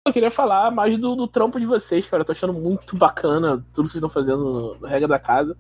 Eu 0.07 0.13
queria 0.13 0.31
falar 0.31 0.71
mais 0.71 0.97
do, 0.97 1.15
do 1.15 1.27
trampo 1.27 1.59
de 1.59 1.65
vocês, 1.65 2.07
cara. 2.07 2.21
Eu 2.21 2.25
tô 2.25 2.31
achando 2.31 2.53
muito 2.53 2.95
bacana 2.95 3.57
tudo 3.73 3.87
que 3.87 3.91
vocês 3.91 3.95
estão 3.95 4.09
fazendo 4.09 4.77
no, 4.79 4.87
Regra 4.87 5.07
da 5.07 5.19
Casa. 5.19 5.57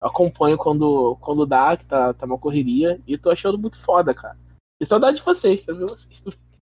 Eu 0.00 0.08
acompanho 0.08 0.56
quando, 0.56 1.16
quando 1.20 1.44
dá, 1.44 1.76
que 1.76 1.84
tá, 1.84 2.14
tá 2.14 2.24
uma 2.24 2.38
correria. 2.38 2.98
E 3.06 3.18
tô 3.18 3.30
achando 3.30 3.58
muito 3.58 3.78
foda, 3.78 4.14
cara. 4.14 4.38
E 4.80 4.86
saudade 4.86 5.18
de 5.18 5.22
vocês, 5.22 5.60
quero 5.62 5.76
ver 5.76 5.86
vocês. 5.86 6.22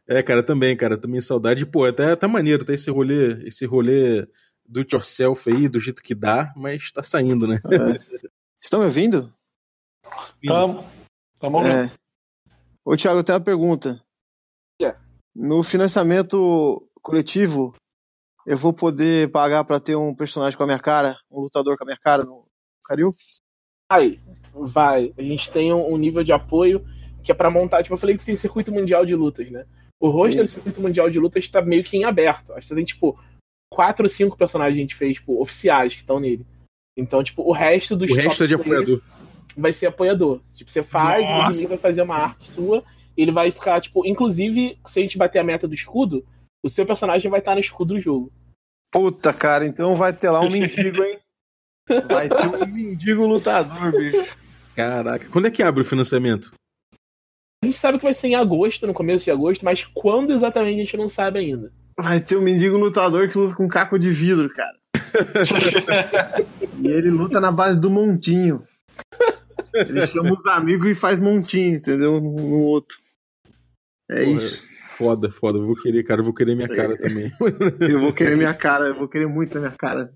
é, 0.08 0.20
cara, 0.22 0.42
também, 0.42 0.76
cara. 0.76 0.98
Também 0.98 1.20
saudade. 1.20 1.64
Pô, 1.64 1.84
até 1.84 2.16
tá 2.16 2.26
maneiro, 2.26 2.64
tá 2.64 2.74
esse 2.74 2.90
rolê, 2.90 3.46
esse 3.46 3.64
rolê 3.66 4.26
do 4.68 4.80
it 4.80 4.94
yourself 4.94 5.48
aí, 5.50 5.68
do 5.68 5.80
jeito 5.80 6.02
que 6.02 6.14
dá, 6.14 6.52
mas 6.56 6.90
tá 6.90 7.02
saindo, 7.02 7.46
né? 7.46 7.56
É. 7.66 8.26
Estão 8.62 8.80
me 8.80 8.86
ouvindo? 8.86 9.32
Estamos. 10.42 10.84
Estamos 11.34 11.60
ouvindo. 11.60 11.76
É. 11.76 11.90
Ô, 12.84 12.96
Thiago, 12.96 13.18
eu 13.20 13.24
tenho 13.24 13.38
uma 13.38 13.44
pergunta. 13.44 14.02
Yeah. 14.80 15.00
No 15.34 15.62
financiamento 15.62 16.88
coletivo, 17.02 17.74
eu 18.46 18.56
vou 18.56 18.72
poder 18.72 19.30
pagar 19.30 19.64
para 19.64 19.80
ter 19.80 19.96
um 19.96 20.14
personagem 20.14 20.56
com 20.56 20.62
a 20.62 20.66
minha 20.66 20.78
cara, 20.78 21.18
um 21.30 21.40
lutador 21.40 21.76
com 21.76 21.84
a 21.84 21.86
minha 21.86 21.98
cara 21.98 22.24
no 22.24 22.46
Caril? 22.84 23.10
Vai, 23.90 24.20
vai. 24.52 25.12
A 25.18 25.22
gente 25.22 25.50
tem 25.50 25.72
um 25.72 25.96
nível 25.96 26.22
de 26.22 26.32
apoio 26.32 26.84
que 27.24 27.32
é 27.32 27.34
para 27.34 27.50
montar, 27.50 27.82
tipo, 27.82 27.94
eu 27.94 27.98
falei 27.98 28.16
que 28.16 28.24
tem 28.24 28.36
circuito 28.36 28.70
mundial 28.70 29.04
de 29.04 29.14
lutas, 29.14 29.50
né? 29.50 29.66
O 29.98 30.08
roster 30.08 30.44
do 30.44 30.48
circuito 30.48 30.80
mundial 30.80 31.10
de 31.10 31.18
lutas 31.18 31.42
está 31.42 31.60
meio 31.60 31.82
que 31.82 31.96
em 31.96 32.04
aberto. 32.04 32.52
Acho 32.52 32.60
que 32.60 32.66
você 32.68 32.74
tem, 32.76 32.84
tipo, 32.84 33.18
quatro 33.72 34.04
ou 34.04 34.08
cinco 34.08 34.36
personagens 34.36 34.76
a 34.76 34.80
gente 34.80 34.94
fez, 34.94 35.16
tipo, 35.16 35.40
oficiais 35.40 35.94
que 35.94 36.00
estão 36.00 36.20
nele. 36.20 36.46
Então, 36.96 37.22
tipo, 37.22 37.42
o 37.42 37.52
resto 37.52 37.96
dos. 37.96 38.10
O 38.10 38.14
resto 38.14 38.44
é 38.44 38.46
de 38.46 38.54
apoiador. 38.54 39.00
Vai 39.56 39.72
ser 39.72 39.86
apoiador. 39.86 40.40
Tipo, 40.54 40.70
você 40.70 40.82
faz, 40.82 41.24
Nossa. 41.24 41.48
o 41.48 41.50
inimigo 41.52 41.68
vai 41.68 41.78
fazer 41.78 42.02
uma 42.02 42.16
arte 42.16 42.44
sua, 42.52 42.82
ele 43.16 43.32
vai 43.32 43.50
ficar, 43.50 43.80
tipo, 43.80 44.06
inclusive, 44.06 44.78
se 44.86 44.98
a 44.98 45.02
gente 45.02 45.18
bater 45.18 45.38
a 45.38 45.44
meta 45.44 45.68
do 45.68 45.74
escudo, 45.74 46.24
o 46.62 46.70
seu 46.70 46.86
personagem 46.86 47.30
vai 47.30 47.40
estar 47.40 47.54
no 47.54 47.60
escudo 47.60 47.94
do 47.94 48.00
jogo. 48.00 48.32
Puta, 48.90 49.32
cara, 49.32 49.66
então 49.66 49.94
vai 49.94 50.12
ter 50.12 50.30
lá 50.30 50.40
um 50.40 50.50
mendigo, 50.50 51.02
hein? 51.02 51.18
Vai 52.08 52.28
ter 52.28 52.48
um 52.48 52.66
mendigo 52.66 53.24
lutador, 53.24 53.92
bicho. 53.92 54.36
Caraca, 54.74 55.28
quando 55.28 55.46
é 55.46 55.50
que 55.52 55.62
abre 55.62 55.82
o 55.82 55.84
financiamento? 55.84 56.50
A 57.62 57.66
gente 57.66 57.78
sabe 57.78 57.98
que 57.98 58.04
vai 58.04 58.12
ser 58.12 58.26
em 58.26 58.34
agosto, 58.34 58.88
no 58.88 58.92
começo 58.92 59.24
de 59.24 59.30
agosto, 59.30 59.64
mas 59.64 59.84
quando 59.94 60.32
exatamente 60.32 60.74
a 60.74 60.84
gente 60.84 60.96
não 60.96 61.08
sabe 61.08 61.38
ainda. 61.38 61.72
Vai 61.98 62.20
ter 62.20 62.36
um 62.36 62.42
mendigo 62.42 62.76
lutador 62.76 63.28
que 63.30 63.38
luta 63.38 63.54
com 63.54 63.66
caco 63.68 63.98
de 63.98 64.10
vidro, 64.10 64.50
cara. 64.50 64.76
e 66.82 66.88
ele 66.88 67.10
luta 67.10 67.40
na 67.40 67.50
base 67.50 67.80
do 67.80 67.88
montinho. 67.88 68.62
Ele 69.74 70.06
chama 70.06 70.32
os 70.32 70.46
amigos 70.46 70.86
e 70.86 70.94
faz 70.94 71.20
montinho, 71.20 71.76
entendeu? 71.76 72.20
No, 72.20 72.32
no 72.32 72.58
outro. 72.60 72.96
É 74.10 74.24
Porra, 74.24 74.36
isso. 74.36 74.76
Foda, 74.96 75.28
foda. 75.28 75.58
Eu 75.58 75.66
vou 75.66 75.76
querer, 75.76 76.02
cara. 76.04 76.20
Eu 76.20 76.24
vou 76.24 76.34
querer 76.34 76.54
minha 76.54 76.68
cara 76.68 76.96
também. 76.96 77.32
eu 77.80 78.00
vou 78.00 78.12
querer 78.12 78.36
minha 78.36 78.54
cara. 78.54 78.86
Eu 78.88 78.94
vou 78.94 79.08
querer 79.08 79.26
muito 79.26 79.56
a 79.56 79.60
minha 79.60 79.72
cara. 79.72 80.12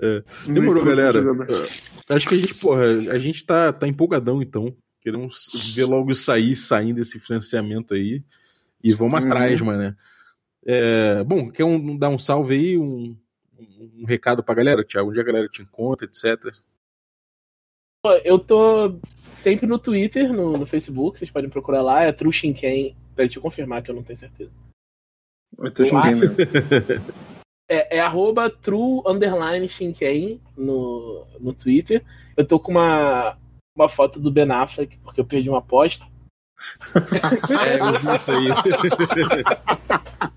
É. 0.00 0.22
Demorou, 0.46 0.84
galera. 0.84 1.18
É, 1.18 2.14
acho 2.14 2.28
que 2.28 2.34
a 2.34 2.38
gente, 2.38 2.54
porra, 2.54 2.86
a 3.10 3.18
gente 3.18 3.44
tá, 3.44 3.72
tá 3.72 3.88
empolgadão, 3.88 4.42
então. 4.42 4.74
Queremos 5.00 5.72
ver 5.74 5.84
logo 5.84 6.14
sair, 6.14 6.54
saindo 6.54 6.96
desse 6.96 7.18
financiamento 7.18 7.94
aí. 7.94 8.22
E 8.84 8.94
vamos 8.94 9.20
uhum. 9.20 9.26
atrás, 9.26 9.60
mano. 9.60 9.96
É, 10.64 11.24
bom, 11.24 11.50
quer 11.50 11.64
um, 11.64 11.96
dar 11.96 12.08
um 12.08 12.18
salve 12.18 12.54
aí, 12.54 12.78
um, 12.78 13.16
um, 13.58 13.90
um 14.00 14.04
recado 14.04 14.42
pra 14.42 14.54
galera, 14.54 14.84
Thiago? 14.84 15.10
Onde 15.10 15.20
a 15.20 15.24
galera 15.24 15.48
te 15.48 15.62
encontra, 15.62 16.06
etc. 16.06 16.54
Eu 18.24 18.38
tô 18.38 18.98
sempre 19.42 19.66
no 19.66 19.78
Twitter, 19.78 20.32
no, 20.32 20.56
no 20.56 20.66
Facebook, 20.66 21.18
vocês 21.18 21.30
podem 21.30 21.50
procurar 21.50 21.82
lá, 21.82 22.02
é 22.02 22.12
True 22.12 22.32
Shinken. 22.32 22.96
Peraí, 23.14 23.28
deixa 23.28 23.38
eu 23.38 23.42
confirmar 23.42 23.82
que 23.82 23.90
eu 23.90 23.94
não 23.94 24.02
tenho 24.02 24.18
certeza. 24.18 24.50
É 25.58 26.14
mesmo. 26.14 26.36
É, 27.68 27.96
é 27.96 28.00
arroba 28.00 28.50
true 28.50 29.02
underline 29.06 29.66
Shinken 29.66 30.38
no, 30.54 31.24
no 31.40 31.54
Twitter. 31.54 32.04
Eu 32.36 32.46
tô 32.46 32.60
com 32.60 32.72
uma, 32.72 33.38
uma 33.74 33.88
foto 33.88 34.20
do 34.20 34.30
Ben 34.30 34.50
Affleck, 34.50 34.98
porque 34.98 35.20
eu 35.20 35.24
perdi 35.24 35.48
uma 35.48 35.60
aposta. 35.60 36.04
é, 37.64 37.80
eu 37.80 37.98
vi 37.98 38.50
isso 38.50 38.70
aí. 39.30 39.42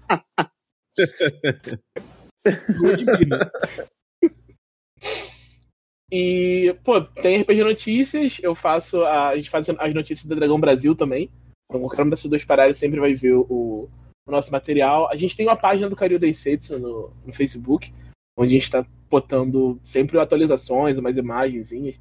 e, 6.11 6.75
pô, 6.83 7.01
tem 7.01 7.41
RPG 7.41 7.63
Notícias, 7.63 8.37
eu 8.41 8.55
faço. 8.55 9.03
A, 9.03 9.29
a 9.29 9.37
gente 9.37 9.49
faz 9.49 9.67
as 9.69 9.93
notícias 9.93 10.25
do 10.25 10.35
Dragão 10.35 10.59
Brasil 10.59 10.95
também. 10.95 11.29
Então, 11.65 11.81
qualquer 11.81 12.03
uma 12.03 12.11
dessas 12.11 12.29
duas 12.29 12.43
paradas 12.43 12.77
sempre 12.77 12.99
vai 12.99 13.13
ver 13.13 13.33
o, 13.33 13.89
o 14.27 14.31
nosso 14.31 14.51
material. 14.51 15.09
A 15.09 15.15
gente 15.15 15.35
tem 15.35 15.47
uma 15.47 15.55
página 15.55 15.89
do 15.89 15.95
Karyu 15.95 16.19
Deisetsu 16.19 16.79
no, 16.79 17.11
no 17.25 17.33
Facebook, 17.33 17.93
onde 18.37 18.49
a 18.49 18.53
gente 18.53 18.63
está 18.63 18.85
botando 19.09 19.79
sempre 19.83 20.19
atualizações, 20.19 20.97
umas 20.97 21.17
imagenzinhas. 21.17 21.95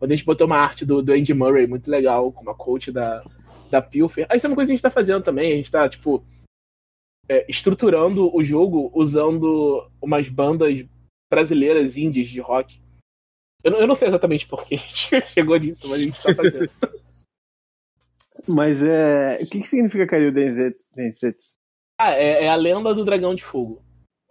Onde 0.00 0.12
a 0.12 0.16
gente 0.16 0.26
botou 0.26 0.46
uma 0.46 0.58
arte 0.58 0.84
do, 0.84 1.02
do 1.02 1.12
Andy 1.12 1.32
Murray 1.32 1.66
muito 1.66 1.90
legal, 1.90 2.30
com 2.30 2.42
uma 2.42 2.54
coach 2.54 2.92
da, 2.92 3.24
da 3.70 3.80
Pilfer. 3.80 4.26
Aí 4.28 4.36
isso 4.36 4.46
é 4.46 4.50
uma 4.50 4.54
coisa 4.54 4.68
que 4.68 4.72
a 4.72 4.76
gente 4.76 4.86
está 4.86 4.90
fazendo 4.90 5.22
também. 5.22 5.52
A 5.52 5.56
gente 5.56 5.64
está, 5.64 5.88
tipo, 5.88 6.22
é, 7.28 7.44
estruturando 7.48 8.34
o 8.34 8.42
jogo 8.42 8.90
usando 8.94 9.90
umas 10.00 10.28
bandas 10.28 10.84
brasileiras 11.30 11.96
indies 11.96 12.28
de 12.28 12.40
rock. 12.40 12.80
Eu, 13.62 13.72
eu 13.72 13.86
não 13.86 13.94
sei 13.94 14.08
exatamente 14.08 14.46
por 14.46 14.64
que 14.64 14.76
a 14.76 14.78
gente 14.78 15.20
chegou 15.32 15.58
nisso, 15.58 15.88
mas 15.88 15.98
a 15.98 16.04
gente 16.04 16.18
está 16.18 16.34
fazendo. 16.34 16.70
Mas 18.48 18.82
é. 18.82 19.42
O 19.42 19.46
que, 19.46 19.60
que 19.60 19.66
significa 19.66 20.06
Karyu 20.06 20.32
Densetsu? 20.32 21.56
Ah, 21.98 22.12
é, 22.12 22.44
é, 22.44 22.48
a 22.48 22.54
lenda 22.54 22.94
do 22.94 23.04
dragão 23.04 23.34
de 23.34 23.42
fogo. 23.42 23.82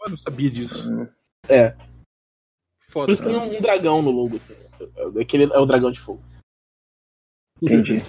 Eu 0.02 0.12
não 0.12 0.18
sabia 0.18 0.50
disso. 0.50 0.88
É. 1.50 1.76
Foda. 2.90 3.08
Por 3.08 3.12
isso 3.12 3.24
tem 3.24 3.36
um, 3.36 3.58
um 3.58 3.62
dragão 3.62 4.02
no 4.02 4.12
logo. 4.12 4.38
Assim. 4.38 5.20
Aquele 5.20 5.46
é 5.46 5.58
o 5.58 5.66
dragão 5.66 5.92
de 5.92 6.00
fogo. 6.00 6.24
Entendi. 7.62 8.02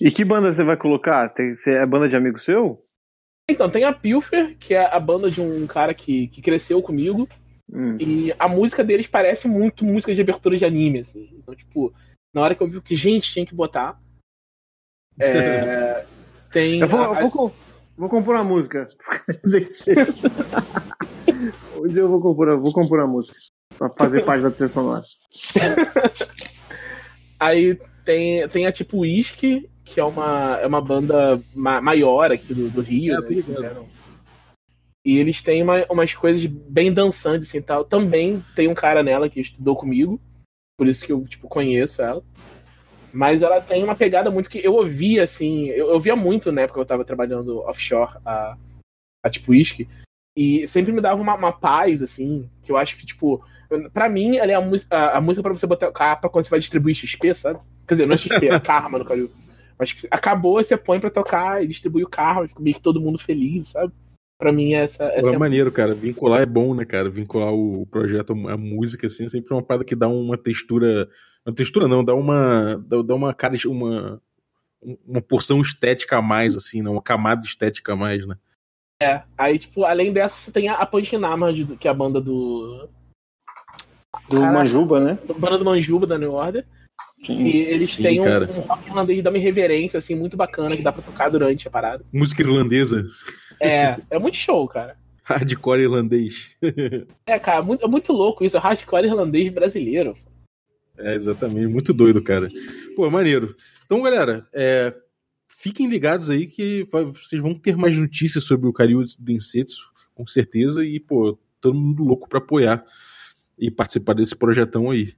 E 0.00 0.10
que 0.10 0.24
banda 0.24 0.52
você 0.52 0.64
vai 0.64 0.76
colocar? 0.76 1.28
Você 1.28 1.76
é 1.76 1.86
banda 1.86 2.08
de 2.08 2.16
amigo 2.16 2.38
seu? 2.38 2.84
Então, 3.52 3.70
tem 3.70 3.84
a 3.84 3.92
Pilfer, 3.92 4.56
que 4.58 4.74
é 4.74 4.84
a 4.84 4.98
banda 4.98 5.30
de 5.30 5.40
um 5.40 5.66
cara 5.66 5.94
que, 5.94 6.28
que 6.28 6.42
cresceu 6.42 6.82
comigo. 6.82 7.28
Hum. 7.72 7.96
E 7.98 8.34
a 8.38 8.48
música 8.48 8.84
deles 8.84 9.06
parece 9.06 9.48
muito 9.48 9.84
música 9.84 10.14
de 10.14 10.20
abertura 10.20 10.56
de 10.56 10.64
anime, 10.64 11.00
assim. 11.00 11.28
Então, 11.32 11.54
tipo, 11.54 11.92
na 12.34 12.42
hora 12.42 12.54
que 12.54 12.62
eu 12.62 12.68
vi 12.68 12.80
que, 12.80 12.94
gente, 12.94 13.32
tinha 13.32 13.46
que 13.46 13.54
botar. 13.54 14.00
É, 15.18 16.04
tem. 16.52 16.80
Eu 16.80 16.88
vou, 16.88 17.00
a, 17.00 17.20
eu 17.20 17.28
vou, 17.28 17.54
Vou 17.96 18.08
compor 18.08 18.34
uma 18.34 18.44
música. 18.44 18.88
Hoje 21.76 21.96
eu 21.96 22.08
vou 22.08 22.20
compor, 22.20 22.58
vou 22.58 22.72
compor 22.72 22.98
uma 23.00 23.06
música. 23.06 23.38
Pra 23.76 23.90
fazer 23.90 24.22
parte 24.26 24.42
da 24.42 24.50
trilha 24.50 24.68
sonora. 24.68 25.04
Aí 27.38 27.78
tem, 28.04 28.48
tem 28.48 28.66
a 28.66 28.72
tipo 28.72 29.00
Whisky, 29.00 29.70
que 29.84 30.00
é 30.00 30.04
uma, 30.04 30.58
é 30.60 30.66
uma 30.66 30.80
banda 30.80 31.40
ma 31.54 31.80
maior 31.80 32.30
aqui 32.30 32.54
do, 32.54 32.70
do 32.70 32.80
Rio. 32.80 33.14
É, 33.14 33.20
né, 33.20 33.86
e 35.04 35.18
eles 35.18 35.42
têm 35.42 35.62
uma, 35.62 35.84
umas 35.90 36.14
coisas 36.14 36.44
bem 36.46 36.92
dançantes 36.92 37.48
assim 37.48 37.60
tal. 37.60 37.84
Também 37.84 38.42
tem 38.54 38.68
um 38.68 38.74
cara 38.74 39.02
nela 39.02 39.28
que 39.28 39.40
estudou 39.40 39.74
comigo. 39.74 40.20
Por 40.78 40.86
isso 40.86 41.04
que 41.04 41.12
eu, 41.12 41.24
tipo, 41.26 41.48
conheço 41.48 42.00
ela. 42.00 42.22
Mas 43.12 43.42
ela 43.42 43.60
tem 43.60 43.84
uma 43.84 43.94
pegada 43.94 44.30
muito 44.30 44.48
que 44.48 44.58
eu 44.64 44.74
ouvia, 44.74 45.24
assim, 45.24 45.66
eu, 45.66 45.90
eu 45.90 46.00
via 46.00 46.16
muito 46.16 46.50
na 46.50 46.62
época 46.62 46.78
que 46.78 46.80
eu 46.80 46.86
tava 46.86 47.04
trabalhando 47.04 47.58
offshore 47.60 48.16
a, 48.24 48.56
a 49.22 49.30
tipo 49.30 49.52
whisky. 49.52 49.86
E 50.34 50.66
sempre 50.66 50.92
me 50.92 51.00
dava 51.00 51.20
uma, 51.20 51.34
uma 51.34 51.52
paz, 51.52 52.00
assim, 52.00 52.48
que 52.62 52.72
eu 52.72 52.76
acho 52.78 52.96
que, 52.96 53.04
tipo, 53.04 53.44
pra 53.92 54.08
mim, 54.08 54.36
ela 54.38 54.50
é 54.50 54.54
a, 54.54 54.62
a, 54.90 55.18
a 55.18 55.20
música 55.20 55.42
pra 55.42 55.52
você 55.52 55.66
botar 55.66 55.92
capa 55.92 56.28
quando 56.30 56.46
você 56.46 56.50
vai 56.50 56.60
distribuir 56.60 56.94
XP, 56.94 57.34
sabe? 57.34 57.60
Quer 57.86 57.94
dizer, 57.94 58.06
não 58.06 58.14
é 58.14 58.18
XP, 58.18 58.48
é 58.48 58.58
karma 58.60 58.98
no 58.98 59.04
Cariu. 59.04 59.30
Mas 59.82 59.88
tipo, 59.90 60.06
acabou, 60.10 60.62
você 60.62 60.76
põe 60.76 61.00
pra 61.00 61.10
tocar 61.10 61.62
e 61.62 61.66
distribui 61.66 62.04
o 62.04 62.08
karma, 62.08 62.46
fica 62.46 62.62
meio 62.62 62.76
que 62.76 62.82
todo 62.82 63.00
mundo 63.00 63.18
feliz, 63.18 63.68
sabe? 63.68 63.92
Pra 64.38 64.52
mim, 64.52 64.74
essa, 64.74 65.04
essa 65.04 65.30
é, 65.30 65.34
é 65.34 65.38
maneiro, 65.38 65.70
cara. 65.70 65.94
Vincular 65.94 66.42
é 66.42 66.46
bom, 66.46 66.74
né, 66.74 66.84
cara? 66.84 67.08
Vincular 67.08 67.52
o 67.52 67.86
projeto, 67.86 68.32
a 68.48 68.56
música, 68.56 69.06
assim, 69.06 69.26
é 69.26 69.28
sempre 69.28 69.54
uma 69.54 69.62
parada 69.62 69.84
que 69.84 69.94
dá 69.94 70.08
uma 70.08 70.36
textura 70.36 71.08
uma 71.44 71.54
textura 71.54 71.88
não, 71.88 72.04
dá 72.04 72.14
uma. 72.14 72.76
Dá 73.04 73.14
uma 73.14 73.34
cara. 73.34 73.56
Uma, 73.66 74.22
uma 75.06 75.20
porção 75.20 75.60
estética 75.60 76.16
a 76.16 76.22
mais, 76.22 76.54
assim, 76.56 76.82
né? 76.82 76.88
Uma 76.88 77.02
camada 77.02 77.44
estética 77.44 77.92
a 77.92 77.96
mais, 77.96 78.26
né? 78.26 78.36
É, 79.02 79.22
aí, 79.36 79.58
tipo, 79.58 79.84
além 79.84 80.12
dessa, 80.12 80.36
você 80.36 80.52
tem 80.52 80.68
a 80.68 80.86
Panchinama, 80.86 81.52
que 81.78 81.88
é 81.88 81.90
a 81.90 81.94
banda 81.94 82.20
do. 82.20 82.88
Do 84.28 84.40
Caraca, 84.40 84.52
Manjuba, 84.52 85.00
né? 85.00 85.18
A 85.28 85.32
banda 85.32 85.58
do 85.58 85.64
Manjuba, 85.64 86.06
da 86.06 86.18
New 86.18 86.32
Order. 86.32 86.64
Sim, 87.22 87.44
e 87.44 87.56
eles 87.56 87.90
sim, 87.90 88.02
têm 88.02 88.20
um, 88.20 88.24
um, 88.24 88.60
rock 88.62 88.88
irlandês 88.88 89.16
que 89.16 89.22
dá 89.22 89.30
uma 89.30 89.38
reverência, 89.38 89.98
assim, 89.98 90.16
muito 90.16 90.36
bacana, 90.36 90.76
que 90.76 90.82
dá 90.82 90.92
pra 90.92 91.02
tocar 91.02 91.28
durante 91.28 91.68
a 91.68 91.70
parada. 91.70 92.04
Música 92.12 92.42
irlandesa. 92.42 93.06
É, 93.60 93.96
é 94.10 94.18
muito 94.18 94.36
show, 94.36 94.66
cara. 94.66 94.96
Hardcore 95.22 95.82
irlandês. 95.82 96.50
é, 97.24 97.38
cara, 97.38 97.62
muito, 97.62 97.84
é 97.84 97.88
muito 97.88 98.12
louco 98.12 98.44
isso, 98.44 98.58
hardcore 98.58 99.06
irlandês 99.06 99.52
brasileiro. 99.52 100.16
É, 100.98 101.14
exatamente. 101.14 101.68
Muito 101.68 101.92
doido, 101.92 102.20
cara. 102.20 102.48
Pô, 102.96 103.08
maneiro. 103.08 103.54
Então, 103.86 104.02
galera, 104.02 104.44
é, 104.52 104.92
fiquem 105.48 105.88
ligados 105.88 106.28
aí 106.28 106.48
que 106.48 106.84
vai, 106.90 107.04
vocês 107.04 107.40
vão 107.40 107.54
ter 107.54 107.76
mais 107.76 107.96
notícias 107.96 108.42
sobre 108.42 108.68
o 108.68 108.72
Karyu 108.72 109.00
Densetsu, 109.20 109.92
com 110.12 110.26
certeza, 110.26 110.84
e, 110.84 110.98
pô, 110.98 111.38
todo 111.60 111.78
mundo 111.78 112.02
louco 112.02 112.28
para 112.28 112.38
apoiar 112.38 112.84
e 113.56 113.70
participar 113.70 114.14
desse 114.14 114.34
projetão 114.34 114.90
aí. 114.90 115.14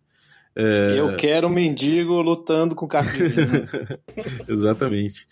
É... 0.56 0.98
Eu 0.98 1.16
quero 1.16 1.48
um 1.48 1.50
mendigo 1.50 2.20
lutando 2.20 2.74
com 2.74 2.86
carrinho. 2.86 3.34
Exatamente. 4.48 5.26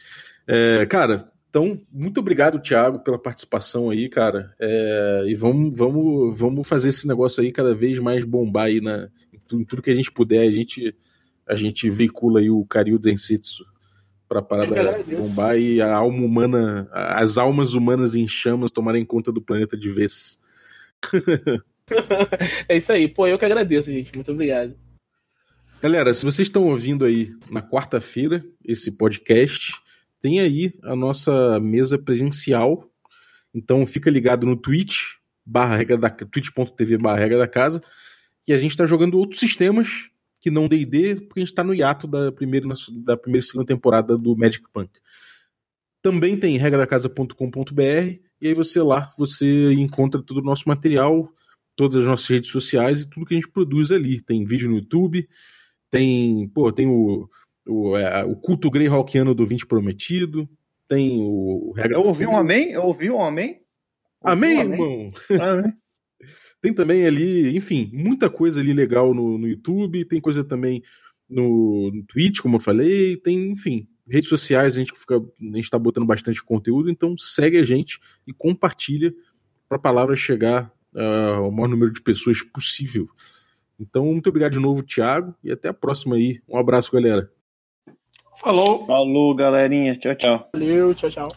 É, 0.46 0.84
cara, 0.86 1.30
então, 1.52 1.78
muito 1.92 2.18
obrigado, 2.18 2.58
Thiago, 2.58 3.00
pela 3.00 3.18
participação 3.18 3.90
aí, 3.90 4.08
cara. 4.08 4.54
É, 4.58 5.24
e 5.26 5.34
vamos, 5.34 5.76
vamos, 5.76 6.38
vamos 6.38 6.66
fazer 6.66 6.88
esse 6.88 7.06
negócio 7.06 7.42
aí 7.42 7.52
cada 7.52 7.74
vez 7.74 7.98
mais 7.98 8.24
bombar 8.24 8.64
aí 8.64 8.80
na, 8.80 9.08
em 9.52 9.64
tudo 9.64 9.82
que 9.82 9.90
a 9.90 9.94
gente 9.94 10.10
puder, 10.10 10.48
a 10.48 10.50
gente, 10.50 10.96
a 11.46 11.54
gente 11.54 11.90
veicula 11.90 12.40
aí 12.40 12.50
o 12.50 12.64
Karyu 12.64 12.98
Densetsu 12.98 13.66
para 14.26 14.40
a 14.40 14.42
parada 14.42 15.04
bombar 15.14 15.58
e 15.58 15.82
a 15.82 15.94
alma 15.94 16.24
humana, 16.24 16.88
as 16.90 17.36
almas 17.36 17.74
humanas 17.74 18.14
em 18.14 18.26
chamas 18.26 18.70
tomarem 18.70 19.04
conta 19.04 19.30
do 19.30 19.42
planeta 19.42 19.76
de 19.76 19.90
vez. 19.90 20.40
é 22.66 22.78
isso 22.78 22.90
aí. 22.90 23.06
Pô, 23.08 23.26
eu 23.26 23.38
que 23.38 23.44
agradeço, 23.44 23.92
gente. 23.92 24.14
Muito 24.14 24.32
obrigado. 24.32 24.74
Galera, 25.82 26.14
se 26.14 26.24
vocês 26.24 26.46
estão 26.46 26.68
ouvindo 26.68 27.04
aí 27.04 27.34
na 27.50 27.60
quarta-feira 27.60 28.40
esse 28.64 28.92
podcast, 28.92 29.74
tem 30.20 30.38
aí 30.38 30.72
a 30.84 30.94
nossa 30.94 31.58
mesa 31.58 31.98
presencial. 31.98 32.88
Então 33.52 33.84
fica 33.84 34.08
ligado 34.08 34.46
no 34.46 34.56
Twitch, 34.56 35.00
barra 35.44 35.76
regra 35.76 35.98
da 35.98 36.08
twitch.tv 36.08 36.98
barra 36.98 37.18
regra 37.18 37.36
da 37.36 37.48
casa 37.48 37.82
que 38.44 38.52
a 38.52 38.58
gente 38.58 38.70
está 38.70 38.86
jogando 38.86 39.18
outros 39.18 39.40
sistemas 39.40 39.88
que 40.38 40.52
não 40.52 40.68
D&D, 40.68 41.16
porque 41.22 41.40
a 41.40 41.42
gente 41.42 41.50
está 41.50 41.64
no 41.64 41.74
hiato 41.74 42.06
da 42.06 42.30
primeira, 42.30 42.68
da 43.04 43.16
primeira 43.16 43.44
e 43.44 43.48
segunda 43.48 43.66
temporada 43.66 44.16
do 44.16 44.36
Magic 44.36 44.64
Punk. 44.72 45.00
Também 46.00 46.36
tem 46.36 46.56
regradacasa.com.br 46.58 48.20
e 48.40 48.46
aí 48.46 48.54
você 48.54 48.80
lá 48.80 49.10
você 49.18 49.72
encontra 49.72 50.22
todo 50.22 50.36
o 50.36 50.44
nosso 50.44 50.68
material, 50.68 51.28
todas 51.74 52.02
as 52.02 52.06
nossas 52.06 52.28
redes 52.28 52.50
sociais 52.52 53.00
e 53.00 53.10
tudo 53.10 53.26
que 53.26 53.34
a 53.34 53.36
gente 53.36 53.50
produz 53.50 53.90
ali. 53.90 54.20
Tem 54.20 54.44
vídeo 54.44 54.70
no 54.70 54.76
YouTube, 54.76 55.28
tem, 55.92 56.48
pô, 56.48 56.72
tem 56.72 56.86
o, 56.88 57.28
o, 57.68 57.96
é, 57.98 58.24
o 58.24 58.34
culto 58.34 58.70
greyhawkiano 58.70 59.34
do 59.34 59.46
20 59.46 59.66
Prometido, 59.66 60.48
tem 60.88 61.20
o... 61.20 61.74
Eu 61.76 62.02
ouvi 62.02 62.26
um 62.26 62.34
amém? 62.34 62.72
Eu 62.72 62.84
ouvi 62.84 63.10
um 63.10 63.20
amém? 63.20 63.60
Amém, 64.24 64.58
Amém, 64.58 64.72
irmão? 64.72 65.12
Amém. 65.38 65.72
Tem 66.62 66.72
também 66.72 67.04
ali, 67.04 67.56
enfim, 67.56 67.90
muita 67.92 68.30
coisa 68.30 68.60
ali 68.60 68.72
legal 68.72 69.12
no, 69.12 69.36
no 69.36 69.48
YouTube, 69.48 70.04
tem 70.04 70.20
coisa 70.20 70.44
também 70.44 70.80
no, 71.28 71.90
no 71.92 72.04
Twitch, 72.04 72.38
como 72.38 72.54
eu 72.54 72.60
falei, 72.60 73.16
tem, 73.16 73.50
enfim, 73.50 73.88
redes 74.08 74.28
sociais 74.28 74.74
a 74.74 74.76
gente 74.78 74.92
fica, 74.96 75.16
a 75.16 75.56
gente 75.56 75.68
tá 75.68 75.76
botando 75.76 76.06
bastante 76.06 76.40
conteúdo, 76.40 76.88
então 76.88 77.16
segue 77.18 77.58
a 77.58 77.64
gente 77.64 77.98
e 78.24 78.32
compartilha 78.32 79.12
para 79.68 79.76
a 79.76 79.80
palavra 79.80 80.14
chegar 80.14 80.72
uh, 80.94 81.34
ao 81.38 81.50
maior 81.50 81.66
número 81.66 81.92
de 81.92 82.00
pessoas 82.00 82.40
possível. 82.42 83.08
Então, 83.78 84.04
muito 84.06 84.28
obrigado 84.28 84.52
de 84.52 84.58
novo, 84.58 84.82
Thiago, 84.82 85.34
e 85.42 85.50
até 85.50 85.68
a 85.68 85.74
próxima 85.74 86.16
aí. 86.16 86.40
Um 86.48 86.58
abraço, 86.58 86.92
galera. 86.92 87.30
Falou. 88.38 88.86
Falou, 88.86 89.34
galerinha. 89.34 89.96
Tchau, 89.96 90.14
tchau. 90.14 90.50
Valeu, 90.52 90.94
tchau, 90.94 91.10
tchau. 91.10 91.28